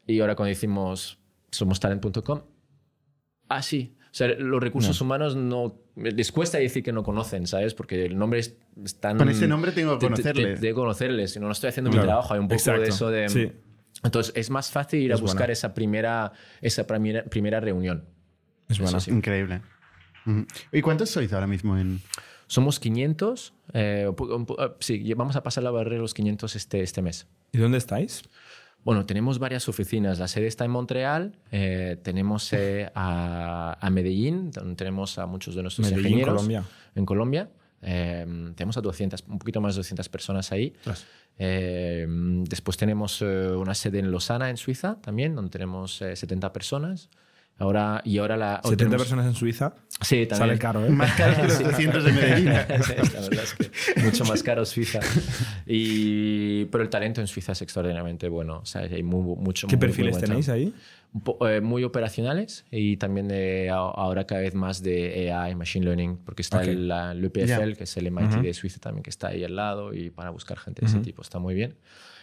[0.06, 1.18] Y ahora cuando decimos,
[1.50, 2.40] somos talent.com,
[3.48, 3.92] ah, sí.
[4.10, 5.78] O sea, los recursos humanos no...
[5.96, 7.74] Les cuesta decir que no conocen, ¿sabes?
[7.74, 9.18] Porque el nombre es, es tan...
[9.18, 10.60] Con ese nombre tengo que conocerles.
[10.60, 11.32] te- De conocerles.
[11.32, 12.04] Si no, no estoy haciendo Claro.
[12.04, 12.32] mi trabajo.
[12.34, 12.80] Hay un poco Exacto.
[12.82, 13.28] de eso de...
[13.28, 13.52] Sí.
[14.06, 15.52] Entonces, es más fácil ir Es a buscar buena.
[15.52, 18.04] esa primera, esa primera, primera reunión.
[18.68, 19.00] Es buena.
[19.00, 19.10] sí.
[19.10, 19.62] Increíble.
[20.72, 22.00] ¿Y cuántos sois ahora mismo en...?
[22.48, 23.54] Somos 500.
[23.74, 27.26] eh, eh, sí, vamos a pasar la barrera de los 500 este, este mes.
[27.52, 28.22] ¿Y dónde estáis?
[28.84, 30.20] Bueno, tenemos varias oficinas.
[30.20, 31.36] La sede está en Montreal.
[31.50, 36.34] eh, tenemos eh, a, a Medellín, donde tenemos a muchos de nuestros Medellín, ingenieros.
[36.34, 36.64] Colombia.
[36.94, 37.50] En Colombia.
[37.82, 40.72] Eh, tenemos a 200, un poquito más de 200 personas ahí.
[41.38, 46.52] Eh, después tenemos eh, una sede en Lausana, en Suiza, también, donde tenemos eh, 70
[46.52, 47.10] personas.
[47.58, 48.60] Ahora, y ahora la...
[48.64, 49.74] hoy 70 tenemos- personas en Suiza.
[50.02, 50.48] Sí, también.
[50.50, 50.90] Sale caro, ¿eh?
[50.90, 52.44] Más caros que los 200 de Medellín.
[52.52, 55.00] La verdad es que mucho más caro Suiza.
[55.66, 58.58] Y, pero el talento en Suiza es extraordinariamente bueno.
[58.58, 60.74] O sea, hay muy, mucho, ¿Qué muy- muy perfiles buen tenéis ahí?
[61.48, 66.42] Eh, muy operacionales y también de, ahora cada vez más de AI, Machine Learning, porque
[66.42, 66.64] está Ok.
[66.64, 67.72] el, la- el UPFL, Ya.
[67.74, 68.42] que es el MIT Ujú.
[68.42, 71.22] de Suiza también, que está ahí al lado y para buscar gente de ese tipo
[71.22, 71.74] está muy bien.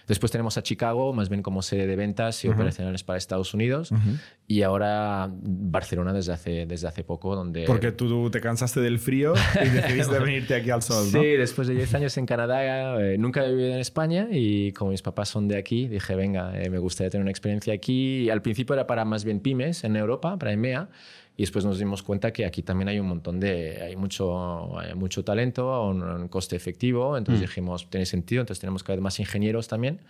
[0.07, 3.91] Después tenemos a Chicago, más bien como sede de ventas y operacionales para Estados Unidos.
[4.47, 7.63] Y ahora Barcelona desde hace, desde hace poco, donde...
[7.65, 11.21] Porque tú te cansaste del frío y decidiste venirte aquí al sol, ¿no?
[11.21, 14.91] Sí, después de 10 años en Canadá, eh, nunca he vivido en España y como
[14.91, 18.23] mis papás son de aquí, dije, venga, eh, me gustaría tener una experiencia aquí.
[18.23, 20.89] Y al principio era para más bien pymes en Europa, para EMEA,
[21.35, 24.93] y después nos dimos cuenta que aquí también hay un montón de, hay mucho, hay
[24.93, 29.03] mucho talento a un, un coste efectivo, entonces dijimos, tiene sentido, entonces tenemos cada vez
[29.03, 30.01] más ingenieros también.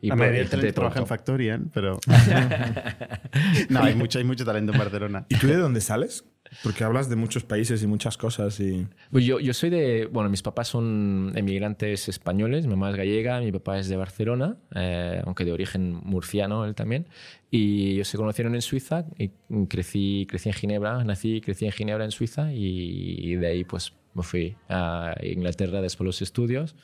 [0.00, 1.08] Y la por- mayoría del talento trabaja en pronto.
[1.08, 1.98] Factorian, pero...
[3.68, 5.26] no, hay mucho, hay mucho talento en Barcelona.
[5.28, 6.24] ¿Y tú de dónde sales?
[6.62, 8.86] Porque hablas de muchos países y muchas cosas y...
[9.10, 10.06] Pues yo, yo soy de.
[10.06, 12.66] Bueno, mis papás son emigrantes españoles.
[12.66, 16.74] Mi mamá es gallega, mi papá es de Barcelona, eh, aunque de origen murciano él
[16.74, 17.06] también.
[17.50, 19.30] Y ellos se conocieron en Suiza y
[19.68, 22.52] crecí, crecí en Ginebra, nací y crecí en Ginebra, en Suiza.
[22.52, 26.74] Y, de ahí, pues me fui a Inglaterra después de los estudios.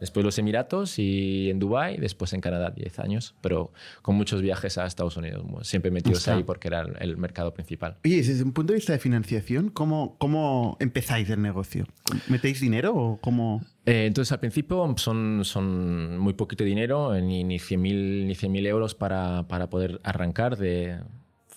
[0.00, 3.72] Después los Emiratos y en Dubái, después en Canadá 10 años, pero
[4.02, 7.98] con muchos viajes a Estados Unidos, siempre metidos ahí porque era el, mercado principal.
[8.04, 11.86] Oye, desde un punto de vista de financiación, ¿cómo, cómo empezáis el negocio?
[12.28, 13.62] ¿Metéis dinero o cómo...?
[13.86, 18.94] Eh, entonces, al principio son, son muy poquito dinero, ni, ni 100.000 ni 100.000 euros
[18.94, 20.98] para, para poder arrancar de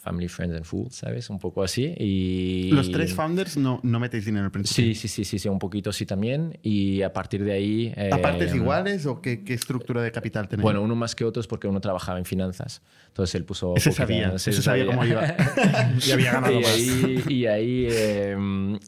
[0.03, 1.29] Family, Friends and Food, ¿sabes?
[1.29, 1.93] Un poco así.
[1.97, 4.93] Y, Los tres founders no, no metéis dinero al principio.
[4.93, 6.59] Sí, sí, sí, sí, sí, un poquito sí también.
[6.61, 7.93] Y a partir de ahí...
[7.95, 10.63] eh, ¿A partes iguales o qué, qué estructura de capital tenéis?
[10.63, 12.81] Bueno, uno más que otros porque uno trabajaba en finanzas.
[13.07, 13.75] Entonces él puso...
[13.75, 15.23] Poquita- sabía, ese sabía cómo iba.
[16.05, 16.69] Y había ganado y más.
[16.73, 18.35] ahí, y, ahí, eh,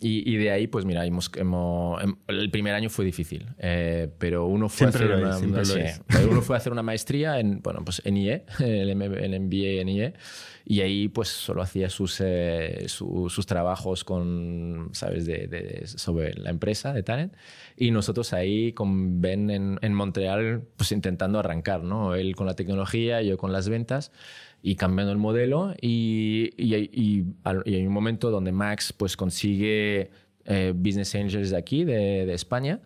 [0.02, 4.10] y, y de ahí, pues mira, hemos, hemos- em- el primer año fue difícil, eh,
[4.18, 5.82] pero uno fue, a hacer una, sí,
[6.30, 10.14] uno fue a hacer una maestría en, bueno, pues en IE, el MBA en IE,
[10.68, 16.50] y ahí pues solo hacía sus, eh, su- sus trabajos con, ¿sabes?, de, sobre la
[16.50, 17.34] empresa de Talent.
[17.78, 22.16] Y nosotros ahí con Ben en, Montreal, pues intentando arrancar, ¿no?
[22.16, 24.12] Él con la tecnología, yo con las ventas
[24.64, 25.76] y cambiando el modelo.
[25.80, 27.26] Y, y, y
[27.76, 30.10] hay un momento donde Max pues consigue
[30.46, 32.80] eh, Business Angels de aquí, de, de España,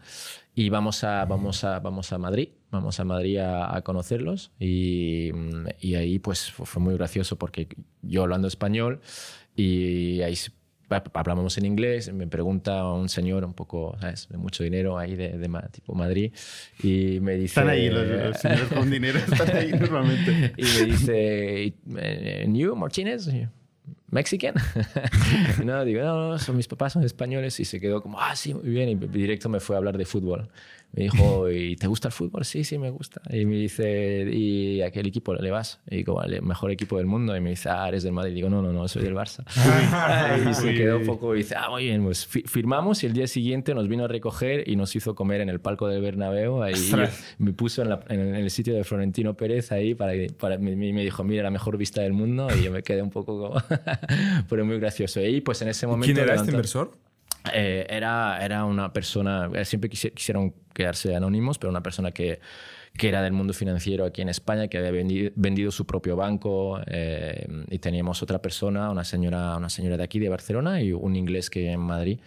[0.53, 2.49] y vamos a, vamos a, vamos a Madrid.
[2.71, 7.67] Vamos a Madrid a, a conocerlos y, mm, y ahí pues fue, muy gracioso porque
[8.01, 9.01] yo hablando español
[9.55, 10.35] y ahí
[11.13, 14.27] hablamos en inglés, me pregunta un señor un poco, ¿sabes?
[14.29, 16.33] De mucho dinero ahí de, de ma- tipo Madrid
[16.81, 17.59] y me dice...
[17.59, 20.53] Están ahí los, los señores con dinero, están ahí normalmente.
[20.57, 21.73] Y me dice,
[22.43, 23.29] ¿And you, Martínez?
[24.11, 24.55] ¿Mexican?
[25.63, 27.59] no, digo, no, no, son mis papás, son españoles.
[27.59, 28.89] Y se quedó como, ah, sí, muy bien.
[28.89, 30.49] Y directo me fue a hablar de fútbol.
[30.91, 32.43] Me dijo, ¿y te gusta el fútbol?
[32.45, 33.21] Sí, sí, me gusta.
[33.29, 35.79] Y me dice, ¿y a qué equipo le vas?
[35.87, 37.37] Y digo, al mejor equipo del mundo.
[37.37, 38.31] Y me dice, ah, eres del Madrid.
[38.31, 39.43] Y digo, no, no, no, soy del Barça.
[40.49, 43.13] y se quedó un poco y dice, ah, muy bien, pues fi- firmamos y el
[43.13, 46.63] día siguiente nos vino a recoger y nos hizo comer en el palco del Bernabéu.
[46.63, 46.73] Ahí
[47.37, 51.03] me puso en, la- en el sitio de Florentino Pérez ahí para, para me, me
[51.03, 53.61] dijo, mira, la mejor vista del mundo y yo me quedé un poco como...
[54.49, 55.21] pero muy gracioso.
[55.21, 56.05] Y pues en ese momento...
[56.13, 56.91] ¿Quién era este inversor?
[57.53, 62.39] Eh, era, era una persona, eh, siempre quisi- quisieron quedarse anónimos, pero una persona que,
[62.97, 66.79] que era del mundo financiero aquí en España, que había vendi- vendido, su propio banco,
[66.87, 71.15] eh, y teníamos otra persona, una señora, una señora de aquí, de Barcelona, y un
[71.15, 72.19] inglés que en Madrid,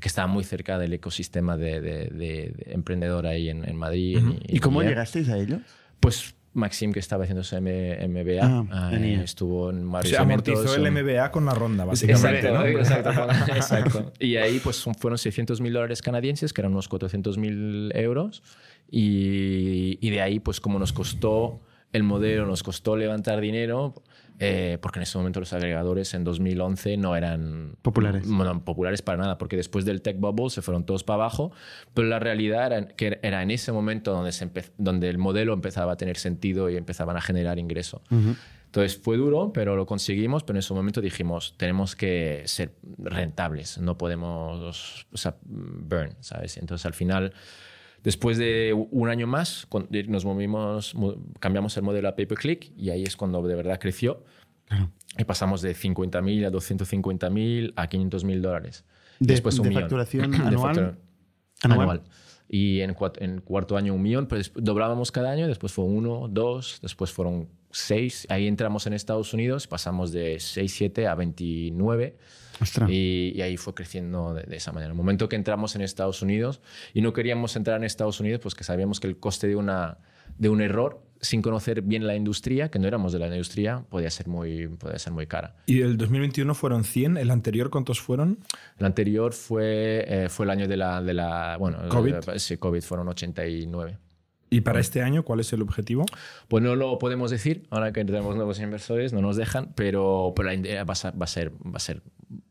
[0.00, 4.18] que estaba muy cerca del ecosistema de, de- de- de emprendedor ahí en, en Madrid.
[4.18, 4.90] en- ¿Y cómo en IE.
[4.92, 5.60] llegasteis a ellos?
[6.00, 8.40] Pues Maxim, que estaba haciendo su MBA,
[8.70, 9.22] Ah, eh, en IE.
[9.24, 12.48] estuvo en Se varios amortizó eventos, el MBA con la ronda, básicamente.
[12.48, 12.66] Exacto, ¿no?
[12.66, 14.12] exacto, exacto.
[14.20, 18.42] Y ahí pues fueron 600 mil dólares canadienses, que eran unos 400 mil euros.
[18.90, 21.60] Y, y de ahí pues como nos costó
[21.92, 23.94] el modelo, nos costó levantar dinero,
[24.40, 28.28] eh, porque en ese momento los agregadores en 2011 no eran Populares.
[28.28, 31.52] bueno, populares para nada, porque después del tech bubble se fueron todos para abajo,
[31.94, 35.92] pero la realidad era que era en ese momento donde, se donde el modelo empezaba
[35.92, 38.02] a tener sentido y empezaban a generar ingreso.
[38.74, 43.78] Entonces fue duro, pero lo conseguimos, pero en ese momento dijimos, tenemos que ser rentables,
[43.78, 46.56] no podemos, o sea, burn, ¿sabes?
[46.56, 47.32] Entonces al final,
[48.04, 49.66] después de un año más,
[50.08, 50.94] nos movimos,
[51.40, 54.22] cambiamos el modelo a pay-per-click y ahí es cuando de verdad creció.
[55.18, 58.84] Y pasamos de 50.000 a 250.000 a 500.000 dólares.
[59.18, 59.82] De- después un de millón.
[59.82, 60.74] facturación De anual.
[60.74, 60.98] factura-
[61.62, 61.80] ¿Anual?
[61.80, 62.02] anual.
[62.48, 66.78] Y en, en cuarto año un millón, después doblábamos cada año, después fue uno, dos,
[66.82, 68.26] después fueron seis.
[68.28, 72.16] Ahí entramos en Estados Unidos, pasamos de 6, 7 a 29.
[72.88, 74.86] Y, y ahí fue creciendo de, de esa manera.
[74.86, 76.60] En el momento que entramos en Estados Unidos
[76.92, 79.98] y no queríamos entrar en Estados Unidos, pues que sabíamos que el coste de, una,
[80.38, 84.10] de un error, sin conocer bien la industria, que no éramos de la industria, podía
[84.10, 85.56] ser muy, podía ser muy cara.
[85.66, 88.38] Y el 2021 fueron 100, el anterior ¿cuántos fueron?
[88.78, 92.14] El anterior fue, eh, fue el año de la, de la bueno, COVID.
[92.34, 93.98] eh, sí, COVID, fueron 89.
[94.54, 96.06] ¿Y para este año cuál es el objetivo?
[96.46, 100.46] Pues no lo podemos decir, ahora que tenemos nuevos inversores, no nos dejan, pero, pero
[100.46, 102.02] la idea va a, ser, va, a ser, va a ser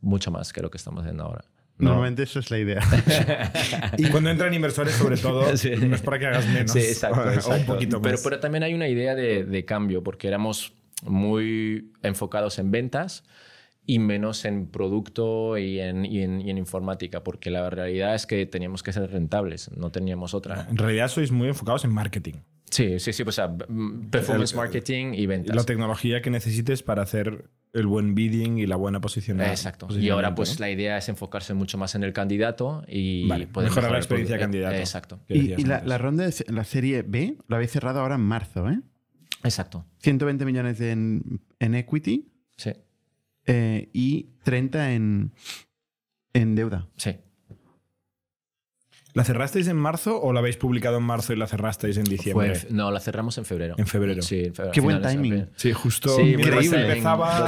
[0.01, 1.45] mucho más que lo que estamos haciendo ahora.
[1.77, 1.91] No.
[1.91, 2.81] Normalmente eso es la idea.
[3.97, 5.71] Y cuando entran inversores, sobre todo, Sí.
[5.77, 6.71] no es para que hagas menos.
[6.71, 7.21] Sí, exacto.
[7.21, 7.55] o exacto.
[7.55, 8.11] un poquito más.
[8.11, 10.73] Pero, pero también hay una idea de, de cambio, porque éramos
[11.03, 13.23] muy enfocados en ventas
[13.85, 18.25] y menos en producto y en, y en- y en informática, porque la realidad es
[18.25, 20.67] que teníamos que ser rentables, no teníamos otra.
[20.69, 22.35] En realidad sois muy enfocados en marketing.
[22.69, 23.55] Sí, sí, sí, pues, o sea,
[24.09, 25.55] performance El- marketing y ventas.
[25.55, 29.41] La tecnología que necesites para hacer el buen bidding y la buena posición.
[29.41, 29.87] Exacto.
[29.99, 33.69] Y ahora pues la idea es enfocarse mucho más en el candidato y Vale, poder
[33.69, 34.75] mejorar la mejorar experiencia candidato.
[34.75, 35.19] Eh, Exacto.
[35.27, 38.79] Y, la, la ronda de la serie B lo habéis cerrado ahora en marzo, ¿eh?
[39.43, 39.85] Exacto.
[39.99, 42.31] 120 millones en, en equity
[43.45, 45.31] eh, y 30 en,
[46.33, 46.87] en deuda.
[46.97, 47.17] sí.
[49.13, 52.13] ¿La cerrasteis en marzo o la habéis publicado en marzo y la cerrasteis en Fue
[52.15, 52.53] diciembre?
[52.67, 53.75] en- no, la cerramos en febrero.
[53.77, 54.21] En febrero.
[54.23, 54.71] Sí, en febrero.
[54.73, 55.49] Qué buen de timing.
[55.55, 56.73] Sí, justo Sí, timing.
[56.73, 57.47] empezaba.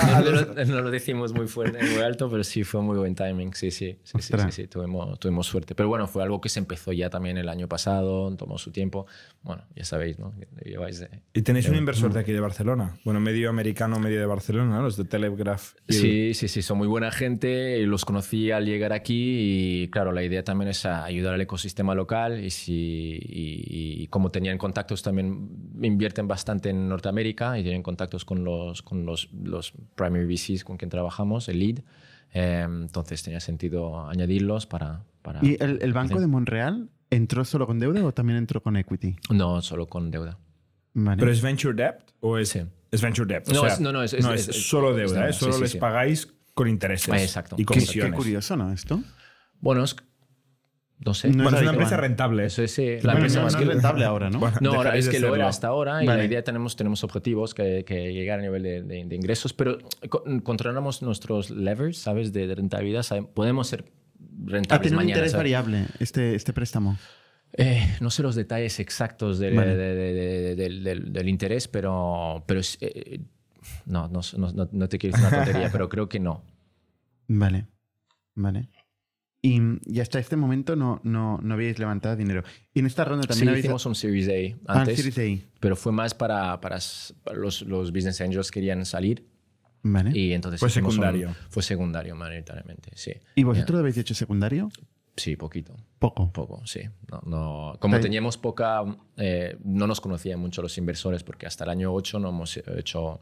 [0.55, 3.53] No, no lo- decimos muy fuerte, muy alto, pero sí fue muy buen timing.
[3.55, 5.74] Sí, sí, sí, sí, sí, sí, tuvimos, tuvimos suerte.
[5.74, 9.07] Pero bueno, fue algo que se empezó ya también el año pasado, tomó su tiempo.
[9.41, 10.34] Bueno, ya sabéis, ¿no?
[10.63, 12.95] Lleváis de- Y tenéis un inversor de aquí de Barcelona.
[13.03, 14.84] Bueno, medio americano, medio de Barcelona, ¿no?
[14.84, 15.74] los de Telegraph.
[15.88, 17.80] el- Sí, sí, sí, son muy buena gente.
[17.88, 21.55] Los conocí al llegar aquí y claro, la idea también es a- ayudar al ecosistema
[21.95, 22.74] local y, si,
[23.22, 25.49] y, y como tenían contactos también
[25.82, 30.78] invierten bastante en Norteamérica y tienen contactos con los, con los, los primary VCs con
[30.78, 31.80] quien trabajamos, el lead.
[32.34, 35.03] Eh, entonces tenía sentido añadirlos para...
[35.22, 38.76] para ¿Y el, el Banco de Montreal entró solo con deuda o también entró con
[38.76, 39.16] equity?
[39.30, 40.38] No solo con deuda.
[40.93, 41.20] Vale.
[41.20, 42.62] ¿Pero es venture debt o es, Sí.
[42.91, 43.47] es venture debt?
[43.49, 45.34] O No, sea, es- no, no, es- es- es- es- solo es deuda, deuda, ¿eh?
[45.34, 45.78] Solo sí, les sí.
[45.78, 47.56] pagáis con intereses exacto.
[47.58, 48.12] y Qué- comisiones.
[48.12, 48.72] Qué, curioso, ¿no?
[48.72, 49.01] Esto.
[49.62, 49.95] Bueno, es...
[50.97, 51.27] No sé.
[51.29, 52.45] No Bueno, es una empresa rentable.
[52.45, 52.85] Eso es, sí.
[53.01, 54.39] La Bueno, empresa no, más no que- es rentable ahora, ¿no?
[54.39, 56.19] Bueno, No, ahora es que lo era hasta ahora y Vale.
[56.19, 59.77] la idea tenemos, tenemos objetivos que, que llegar a nivel de, de- de ingresos, pero
[60.09, 62.31] co- controlamos nuestros levers, ¿sabes?
[62.31, 63.03] De, de rentabilidad.
[63.03, 65.09] sabe- Podemos ser Ah, rentables tiene un mañana.
[65.17, 65.39] interés ¿sabes?
[65.43, 66.97] variable este, este préstamo.
[67.57, 69.75] Eh, no sé los detalles exactos del, Vale.
[69.75, 73.19] de- de- de- del- del- del interés, pero, pero es, eh,
[73.85, 76.41] no, no, no, no- no te quiero decir una tontería, pero creo que no.
[77.27, 77.65] Vale.
[78.35, 78.69] Vale.
[79.45, 82.43] Y, y hasta este momento no, no, no habéis levantado dinero.
[82.73, 83.65] Y en esta ronda Sí, también habéis...
[83.65, 85.45] hicimos un Series A Ah, antes, Series A.
[85.59, 86.79] pero fue más para, para,
[87.23, 89.25] para los, los business angels querían salir
[89.87, 90.09] Vale.
[90.13, 91.35] ¿Y, y entonces Fue hicimos un- secundario.
[91.49, 93.11] fue secundario mayoritariamente, sí.
[93.43, 94.71] vosotros lo habéis hecho secundario?
[95.15, 95.75] Sí, poquito.
[95.99, 96.31] Poco.
[96.33, 96.81] Poco, sí.
[97.11, 98.83] No, no- como teníamos poca,
[99.15, 103.21] eh, no nos conocían mucho los inversores porque hasta el año 8 no hemos hecho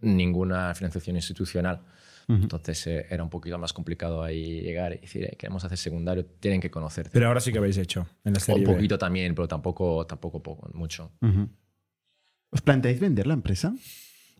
[0.00, 1.80] ninguna financiación institucional.
[2.28, 6.24] Entonces eh, era un poquito más complicado ahí llegar y decir, "Eh, queremos hacer secundario,
[6.40, 7.10] tienen que conocerte.
[7.12, 8.74] Pero ahora sí que habéis hecho en la serie un B.
[8.76, 11.12] poquito también, pero tampoco, tampoco poco, mucho.
[12.50, 13.74] ¿Os planteáis vender la empresa?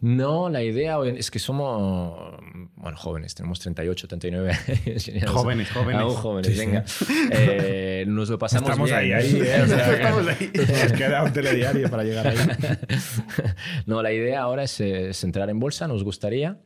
[0.01, 2.35] No, la idea es que somos,
[2.75, 5.11] bueno, jóvenes, tenemos 38, 39 años.
[5.33, 6.03] Jóvenes, jóvenes.
[6.03, 6.67] Aún jóvenes, Sí, sí.
[6.67, 6.85] venga.
[7.31, 8.99] Eh, nos lo pasamos Estamos bien.
[9.01, 9.63] ahí, ahí, ¿eh?
[9.63, 10.51] O sea, Estamos ahí.
[10.55, 12.37] Nos queda un telediario para llegar ahí.
[13.87, 16.61] no, la idea ahora es, eh, es entrar en bolsa, nos gustaría.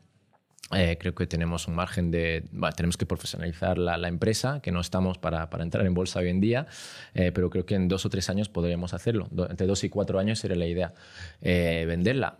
[0.72, 2.44] Eh, creo que tenemos un margen de...
[2.52, 6.18] bueno, tenemos que profesionalizar la, la empresa, que no estamos para, para entrar en bolsa
[6.18, 6.66] hoy en día,
[7.14, 9.28] eh, pero creo que en dos o tres años podríamos hacerlo.
[9.30, 10.92] Do- entre dos y cuatro años sería la idea.
[11.40, 12.36] Eh, venderla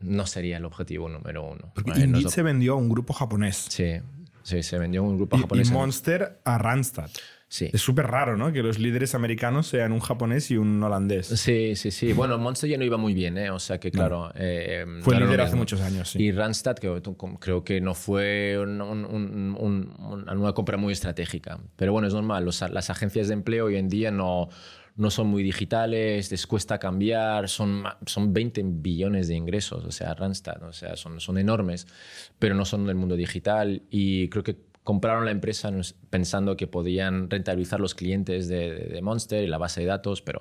[0.00, 1.70] no sería el objetivo número uno.
[1.74, 3.66] Porque Eh, Indeed nos- se vendió a un grupo japonés.
[3.68, 4.00] Sí,
[4.42, 5.68] sí, se vendió un grupo Y, japonés.
[5.68, 7.10] y Monster a Randstad.
[7.52, 7.68] Sí.
[7.72, 8.52] Es súper raro, ¿no?
[8.52, 11.26] Que los líderes americanos sean un japonés y un holandés.
[11.26, 12.12] Sí, sí, sí.
[12.12, 13.50] Bueno, Monster ya no iba muy bien, ¿eh?
[13.50, 14.30] O sea que, claro.
[14.36, 16.22] eh, Fue claro, líder no hace muchos años, sí.
[16.22, 17.02] Y Randstad, que
[17.40, 21.58] creo que no fue un- un- un- un- una compra muy estratégica.
[21.74, 22.44] Pero bueno, es normal.
[22.44, 24.48] Los- las agencias de empleo hoy en día no,
[24.94, 30.14] no son muy digitales, les cuesta cambiar, son, son 20 billones de ingresos, o sea,
[30.14, 31.88] Randstad, o sea, son, son enormes,
[32.38, 33.82] pero no son del mundo digital.
[33.90, 35.70] Y creo que compraron la empresa
[36.10, 40.20] pensando que podían rentabilizar los clientes de, de- de Monster y la base de datos,
[40.22, 40.40] pero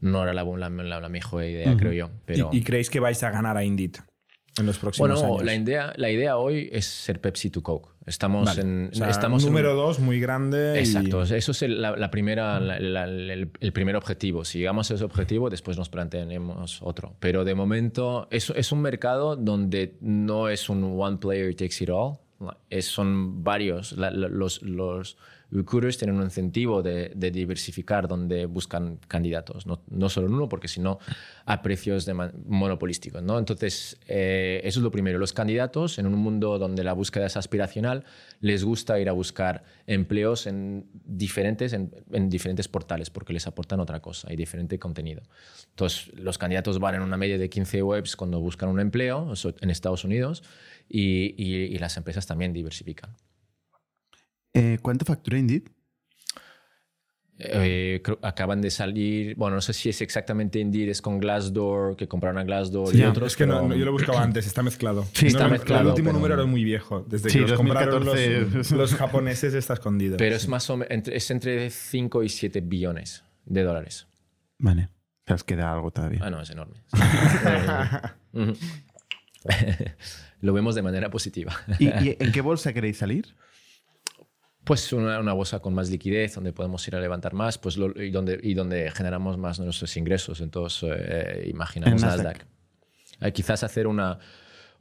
[0.00, 2.10] no era la, la- mejor idea, creo yo.
[2.26, 3.96] Pero, ¿Y, y creéis que vais a ganar a Indeed
[4.58, 5.44] en los próximos bueno, años?
[5.46, 7.88] la idea, la idea hoy es ser Pepsi to Coke.
[8.06, 8.62] Estamos Vale.
[8.62, 8.90] en.
[8.92, 10.74] O sea, estamos en- número dos, muy grande.
[10.76, 14.44] y- Exacto, eso es el, la, la primera, el primer objetivo.
[14.44, 17.14] Si llegamos a ese objetivo, después nos plantearemos otro.
[17.20, 21.90] Pero de momento es, es un mercado donde no es un one player takes it
[21.90, 22.18] all.
[22.80, 23.92] Son varios.
[23.92, 25.16] La- los, los
[25.52, 29.66] recruiters tienen un incentivo de, de diversificar donde buscan candidatos.
[29.66, 30.98] No, no solo en uno, porque si no,
[31.44, 33.22] a precios de monopolísticos.
[33.22, 33.38] ¿no?
[33.38, 35.18] Entonces, eh, eso es lo primero.
[35.18, 38.04] Los candidatos, en un mundo donde la búsqueda es aspiracional,
[38.40, 43.80] les gusta ir a buscar empleos en diferentes, en, en diferentes portales porque les aportan
[43.80, 45.22] otra cosa y diferente contenido.
[45.70, 49.70] Entonces, los candidatos van en una media de 15 webs cuando buscan un empleo en
[49.70, 50.42] Estados Unidos
[50.88, 53.14] y, y- y las empresas también diversifican.
[54.54, 55.62] Eh, ¿Cuánto factura Indeed?
[57.42, 61.96] Eh, creo- acaban de salir, bueno, no sé si es exactamente Indeed, es con Glassdoor,
[61.96, 63.32] que compraron a Glassdoor Sí, y otros.
[63.32, 65.06] es que no- pero- no, yo lo buscaba antes, está mezclado.
[65.14, 67.02] Sí, está el- mezclado, El último pero- número era muy viejo.
[67.08, 68.56] Desde Sí, que los compraron 2014.
[68.58, 70.18] los, los japoneses está escondido.
[70.18, 74.06] Pero es más o menos, entre, es entre 5 y 7 billones de dólares.
[74.58, 74.90] Vale.
[75.26, 76.20] sea, os queda algo todavía.
[76.22, 76.76] Ah, no, es enorme.
[78.34, 78.52] Ujú.
[80.42, 81.54] Lo vemos de manera positiva.
[81.78, 83.34] ¿Y, y en qué bolsa queréis salir?
[84.64, 88.00] Pues una, una bolsa con más liquidez, donde podemos ir a levantar más pues lo-
[88.00, 90.40] y, donde, y donde generamos más nuestros ingresos.
[90.40, 92.24] Entonces, eh, imaginamos En Nasdaq.
[92.26, 92.46] Nasdaq.
[93.22, 94.18] Eh, quizás hacer una,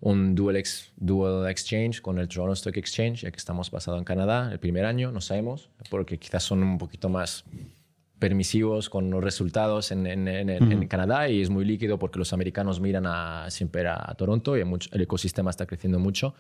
[0.01, 4.03] un dual, ex- dual exchange con el Toronto Stock Exchange, ya que estamos basados en
[4.03, 7.45] Canadá el primer año, no sabemos, porque quizás son un poquito más
[8.19, 12.19] permisivos con los resultados en, en- en- en- en Canadá y es muy líquido porque
[12.19, 16.35] los americanos miran a, siempre a, a Toronto y mucho- el ecosistema está creciendo mucho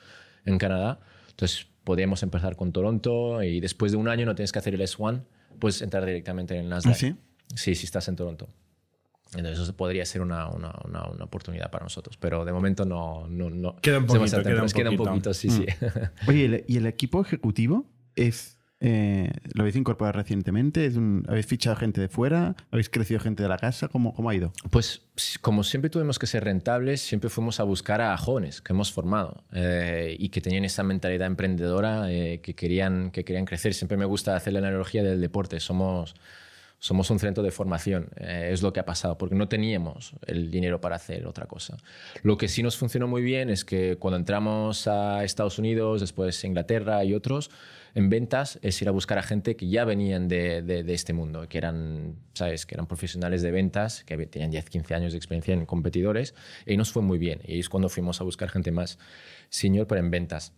[0.45, 0.99] en Canadá.
[1.29, 4.81] Entonces podríamos empezar con Toronto y después de un año no tienes que hacer el
[4.81, 5.23] S1,
[5.57, 6.93] puedes entrar directamente en el Nasdaq.
[6.93, 7.15] ¿Ah, sí?
[7.55, 8.47] Sí, si estás en Toronto.
[9.33, 13.27] Entonces eso podría ser una, una, una, una oportunidad para nosotros, pero de momento no...
[13.27, 14.67] no, no Queda un poquito, queda un temprano.
[14.71, 15.13] Queda un poquito.
[15.13, 15.65] poquito, sí, sí.
[16.27, 18.58] Oye, ¿y el, y el equipo ejecutivo es...
[18.81, 20.85] eh, ¿Lo habéis incorporado recientemente?
[20.85, 22.55] ¿Es un- ¿Habéis fichado gente de fuera?
[22.71, 23.87] ¿Habéis crecido gente de la casa?
[23.89, 24.53] ¿Cómo, cómo ha ido?
[24.69, 25.01] Pues
[25.41, 29.43] como siempre tuvimos que ser rentables, siempre fuimos a buscar a jóvenes que hemos formado
[29.51, 33.73] eh, y que tenían esa mentalidad emprendedora, eh, que, querían, que querían crecer.
[33.73, 35.59] Siempre me gusta hacer la analogía del deporte.
[35.59, 36.15] Somos,
[36.81, 40.49] somos un centro de formación, eh, es lo que ha pasado, porque no teníamos el
[40.49, 41.75] dinero para hacer otra cosa.
[42.23, 46.41] Lo que sí nos funcionó muy bien es que cuando entramos a Estados Unidos, después
[46.45, 47.51] Inglaterra y otros,
[47.95, 51.13] en ventas es ir a buscar a gente que ya venían de, de- de este
[51.13, 52.65] mundo, que eran, ¿sabes?
[52.65, 56.33] que eran profesionales de ventas, que tenían 10, 15 años de experiencia en competidores,
[56.65, 57.41] y nos fue muy bien.
[57.45, 58.99] Y es cuando fuimos a buscar gente más
[59.49, 60.53] senior, pero en ventas.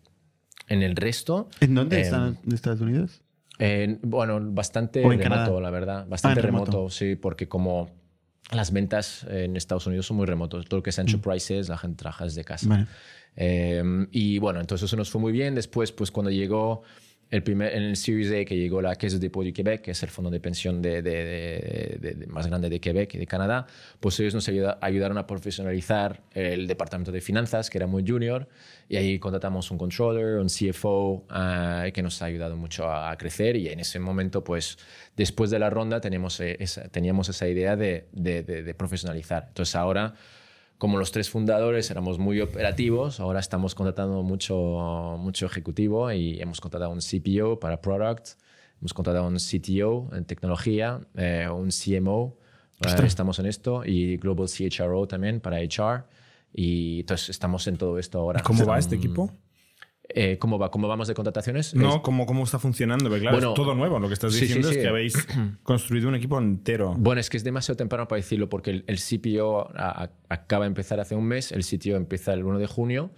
[0.68, 1.50] En el resto...
[1.60, 3.22] ¿En dónde eh, están de Estados Unidos?
[3.60, 5.62] eh, bueno, bastante ¿O en remoto, Canadá?
[5.62, 6.08] la verdad.
[6.08, 6.72] Bastante Ah, en remoto.
[6.72, 7.90] remoto, sí, porque como
[8.52, 11.98] las ventas en Estados Unidos son muy remotos, todo lo que es enterprises, la gente
[11.98, 12.68] trabaja desde casa.
[12.68, 12.88] Vale.
[13.36, 15.56] Eh, y bueno, entonces eso nos fue muy bien.
[15.56, 16.82] Después, pues cuando llegó
[17.32, 19.92] el primer, en el Series A, que llegó la Caisse de Dépôt du Québec, que
[19.92, 23.66] es el fondo de pensión de, de- de- más grande de Quebec y de Canadá,
[24.00, 28.48] pues ellos nos ayuda- ayudaron a profesionalizar el departamento de finanzas, que era muy junior,
[28.90, 33.18] y ahí contratamos un controller, un CFO, ah, que nos ha ayudado mucho a, a
[33.18, 33.56] crecer.
[33.56, 34.78] Y en ese momento, pues
[35.16, 39.46] después de la ronda, tenemos, eh, esa, teníamos esa idea de, de- de- de profesionalizar.
[39.48, 40.14] Entonces ahora
[40.82, 46.60] como los tres fundadores éramos muy operativos, ahora estamos contratando mucho, mucho ejecutivo y hemos
[46.60, 48.30] contratado un CPO para Product,
[48.80, 52.36] hemos contratado un CTO en tecnología, eh, un CMO,
[52.84, 56.06] eh, estamos en esto, y Global CHRO también para HR.
[56.52, 58.42] Y entonces estamos en todo esto ahora.
[58.42, 59.32] ¿Cómo va este equipo?
[60.16, 61.74] Eh, ¿cómo, va, ¿Cómo vamos de contrataciones?
[61.76, 63.06] No, Es- ¿cómo, ¿cómo está funcionando?
[63.10, 64.00] Porque claro, Bueno, es todo nuevo.
[64.00, 64.76] Lo que estás sí, sí, diciendo sí.
[64.76, 65.28] es que habéis
[65.64, 66.96] construido un equipo entero.
[66.98, 70.66] Bueno, es que es demasiado temprano para decirlo porque el, el CPO a- a- acaba
[70.66, 73.12] de empezar hace un mes, el CTO empieza el 1 de junio,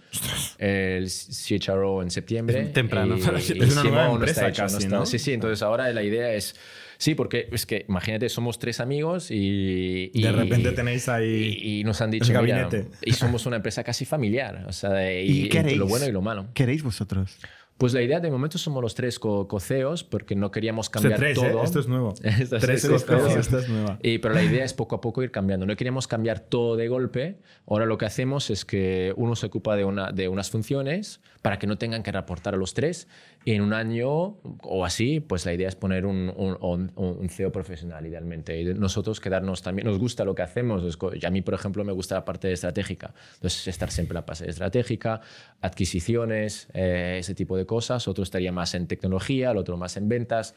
[0.58, 2.60] el CHRO en septiembre.
[2.60, 5.06] Es temprano y- para y decir- Es una nueva no empresa hecho, casi, está- ¿no?
[5.06, 6.54] Sí, sí, entonces ahora la idea es...
[6.98, 10.10] Sí, porque es que imagínate, somos tres amigos y...
[10.12, 12.90] y- De repente tenéis ahí Y, y nos han dicho, el mira, gabinete.
[13.02, 15.76] y somos una empresa casi familiar, o sea, y, ¿Y haréis?
[15.78, 16.46] lo bueno y lo malo.
[16.54, 17.38] ¿Qué haréis vosotros?
[17.76, 21.00] Pues la idea de momento somos los tres co- coceos porque no queríamos O sea,
[21.00, 21.50] cambiar tres, ¿eh?
[21.50, 21.64] todo.
[21.64, 22.14] Esto es nuevo.
[22.22, 23.98] Esto es- tres coceos, nueva.
[24.00, 25.66] Y, pero la idea es poco a poco ir cambiando.
[25.66, 27.38] No queremos cambiar todo de golpe.
[27.66, 31.58] Ahora lo que hacemos es que uno se ocupa de, una, de unas funciones para
[31.58, 33.06] que no tengan que reportar a los tres.
[33.44, 38.58] Y en un año o así, pues la idea es poner un, CEO profesional idealmente.
[38.58, 40.82] Y nosotros quedarnos también, nos gusta lo que hacemos.
[41.22, 43.12] A mí, por ejemplo, me gusta la parte estratégica.
[43.34, 45.20] Entonces, estar siempre en la parte estratégica,
[45.60, 48.08] adquisiciones, eh, ese tipo de cosas.
[48.08, 50.54] Otro estaría más en tecnología, el otro más en ventas.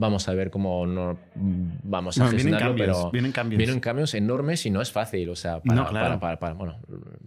[0.00, 3.58] Vamos a ver cómo no, vamos a Bueno, vienen gestionarlo, cambios, pero vienen cambios.
[3.58, 5.28] vienen cambios enormes y no es fácil.
[5.28, 6.06] O sea, para, No, claro.
[6.06, 6.78] para, para, para- bueno,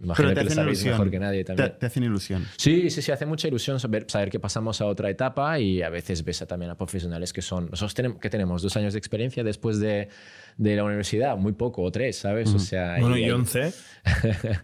[0.02, 0.92] imagino te que lo hacen sabéis ilusión.
[0.94, 1.74] mejor que nadie Te, también.
[1.78, 2.46] te hacen ilusión.
[2.56, 5.90] Sí, sí, sí, hace mucha ilusión saber, saber que pasamos a otra etapa y a
[5.90, 8.98] veces ves a también a profesionales que son, nosotros tenemos, que tenemos dos años de
[8.98, 10.08] experiencia después de,
[10.56, 12.54] de la universidad, muy poco, o tres, ¿sabes?
[12.54, 13.72] O sea, Bueno, y hay- 11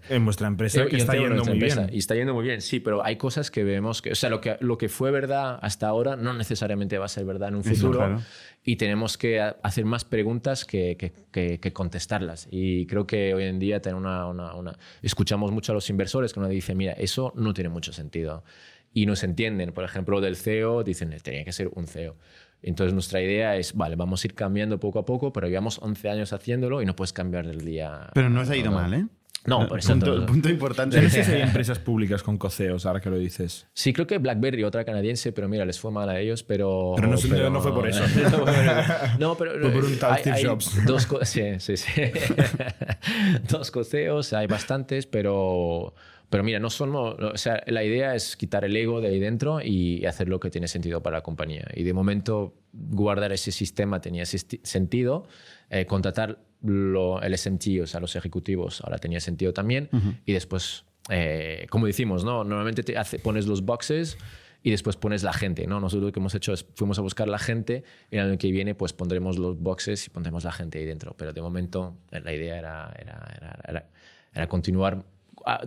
[0.08, 1.94] en vuestra empresa que y está yendo muy empresa, bien.
[1.94, 4.40] Y está yendo muy bien, sí, pero hay cosas que vemos que, o sea, lo
[4.40, 7.60] que, lo que fue verdad hasta ahora no necesariamente va a ser verdad en un
[7.60, 7.70] Eso,
[8.06, 8.22] claro.
[8.64, 12.48] Y tenemos que hacer más preguntas que, que- que- que contestarlas.
[12.50, 16.32] Y creo que hoy en día tener una, una- una- escuchamos mucho a los inversores
[16.34, 18.44] que uno dice, mira, eso no tiene mucho sentido.
[18.92, 22.16] Y nos entienden, por ejemplo, del CEO, dicen, tenía que ser un CEO.
[22.60, 26.10] Entonces nuestra idea es, vale, vamos a ir cambiando poco a poco, pero llevamos 11
[26.10, 28.10] años haciéndolo y no puedes cambiar del día.
[28.14, 28.76] Pero no os ha ido no.
[28.78, 29.06] mal, ¿eh?
[29.48, 30.96] No, por eso punto, punto importante.
[30.96, 33.66] Yo no sé si hay empresas públicas con coceos, ahora que lo dices.
[33.74, 36.92] Sí, creo que BlackBerry, otra canadiense, pero mira, les fue mal a ellos, pero...
[36.96, 38.02] Pero no se- no fue por eso.
[39.18, 39.52] no, pero...
[39.60, 40.84] Fue por un tal hay- Steve hay Jobs.
[40.86, 41.90] Dos, co- sí, sí, sí.
[43.50, 45.94] dos coceos, hay bastantes, pero...
[46.30, 49.62] Pero mira, no somos, o sea, la idea es quitar el ego de ahí dentro
[49.62, 51.64] y hacer lo que tiene sentido para la compañía.
[51.74, 55.26] Y de momento guardar ese sistema tenía sentido,
[55.70, 59.88] eh, contratar lo, el SMT, o sea, los ejecutivos, ahora tenía sentido también.
[60.24, 62.44] Y después, eh, como decimos, ¿no?
[62.44, 64.18] normalmente te hace, pones los boxes
[64.62, 65.66] y después pones la gente.
[65.66, 65.80] ¿no?
[65.80, 68.50] Nosotros lo que hemos hecho es fuimos a buscar la gente y el año que
[68.50, 71.14] viene pues pondremos los boxes y pondremos la gente ahí dentro.
[71.16, 73.90] Pero de momento la idea era, era, era,
[74.34, 75.04] era, continuar,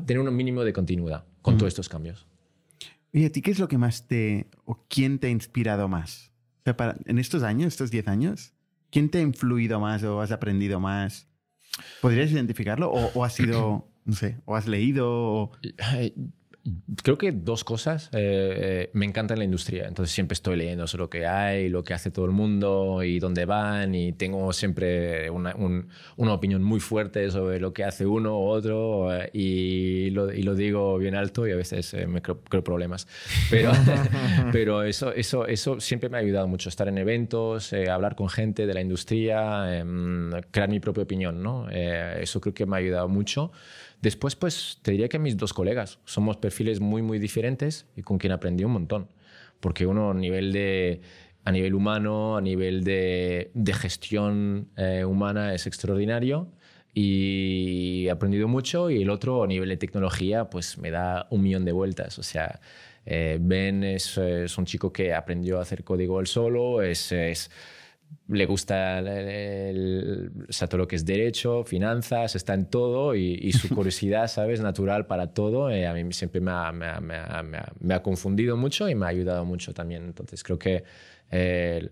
[0.05, 2.27] tener un mínimo de continuidad con todos estos cambios.
[3.13, 6.31] ¿Y a ti qué es lo que más te, o quién te ha inspirado más?
[7.05, 8.53] en estos años, estos 10 años,
[8.91, 11.27] ¿quién te ha influido más o has aprendido más?
[12.01, 12.91] ¿Podrías identificarlo?
[12.91, 15.51] ¿O, o has sido, no sé, o has leído?
[17.03, 18.09] Creo que dos cosas.
[18.13, 21.83] Eh, eh, me encanta la industria, entonces siempre estoy leyendo sobre lo que hay, lo
[21.83, 25.55] que hace todo el mundo y dónde van y tengo siempre una,
[26.17, 30.43] una opinión muy fuerte sobre lo que hace uno u otro eh, y, lo, y,
[30.43, 33.07] lo, digo bien alto y a veces me creo, problemas.
[33.49, 33.71] Pero,
[34.51, 38.67] pero eso, eso, eso siempre me ha ayudado mucho, estar en eventos, hablar con gente
[38.67, 41.41] de la industria, em, crear mi propia opinión.
[41.41, 41.69] ¿no?
[41.71, 43.51] eso creo que me ha ayudado mucho.
[44.01, 48.17] Después, pues te diría que mis dos colegas somos perfiles muy, muy diferentes y con
[48.17, 49.09] quien aprendí un montón.
[49.59, 51.01] Porque uno a nivel, de,
[51.45, 56.51] a nivel humano, a nivel de, de gestión eh, humana es extraordinario
[56.93, 61.43] y he aprendido mucho y el otro a nivel de tecnología pues me da un
[61.43, 62.17] millón de vueltas.
[62.17, 62.59] O sea,
[63.05, 67.11] eh, Ben es, un chico que aprendió a hacer código él solo, es
[68.31, 70.31] le gusta el,
[70.69, 74.61] todo lo que es derecho, finanzas, está en todo y, su curiosidad, ¿sabes?
[74.61, 75.69] Natural para todo.
[75.69, 79.73] Eh, a mí siempre me ha, me, ha, confundido mucho y me ha ayudado mucho
[79.73, 80.05] también.
[80.05, 80.83] Entonces creo que
[81.29, 81.89] eh,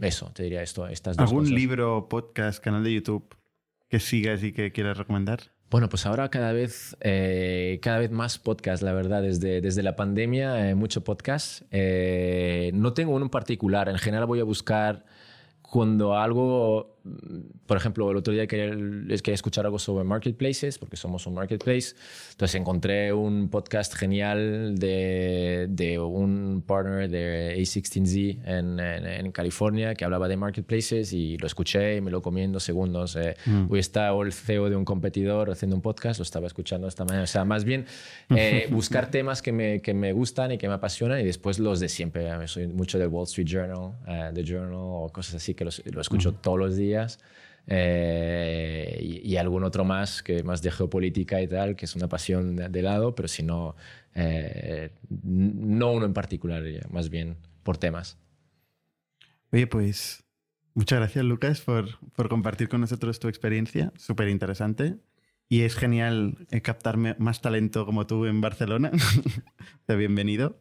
[0.00, 3.34] eso, te diría esto, estas dos ¿Algún libro, podcast, canal de YouTube
[3.88, 5.40] que sigas y que quieras recomendar?
[5.70, 9.94] Bueno, pues ahora cada vez, eh, cada vez más podcast, la verdad, desde, desde la
[9.94, 11.62] pandemia, mucho podcast.
[11.72, 15.04] no tengo uno en particular, en general voy a buscar
[15.70, 16.86] cuando algo
[17.66, 21.94] por ejemplo, el otro día quería, quería escuchar algo sobre marketplaces, porque somos un marketplace.
[22.32, 30.04] Entonces encontré un podcast genial de, de un partner de A16Z en, en, California que
[30.04, 33.16] hablaba de marketplaces y lo escuché y me lo comí en dos segundos.
[33.16, 33.66] Eh, mm.
[33.70, 37.24] Hoy está el CEO de un competidor haciendo un podcast, lo estaba escuchando esta mañana.
[37.24, 37.86] O sea, más bien
[38.36, 41.80] eh, buscar temas que me, que me gustan y que me apasionan y después los
[41.80, 42.28] de siempre.
[42.48, 46.34] Soy mucho del Wall Street Journal, uh, The Journal o cosas así que lo escucho
[46.34, 46.89] todos los días
[47.66, 52.56] eh, y, algún otro más, que más de geopolítica y tal, que es una pasión
[52.56, 53.76] de, lado, pero si no,
[54.14, 58.18] eh, no uno en particular, más bien por temas.
[59.52, 60.24] Oye, pues
[60.74, 64.96] muchas gracias Lucas por, por compartir con nosotros tu experiencia, súper interesante.
[65.52, 68.92] Y es genial eh, captar más talento como tú en Barcelona.
[69.88, 70.60] bienvenido.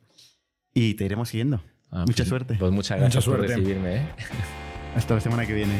[0.73, 1.61] Y te iremos siguiendo.
[1.91, 2.55] Ah, mucha pues, suerte.
[2.57, 4.07] Pues muchas gracias por recibirme.
[4.95, 5.79] Hasta la semana que viene.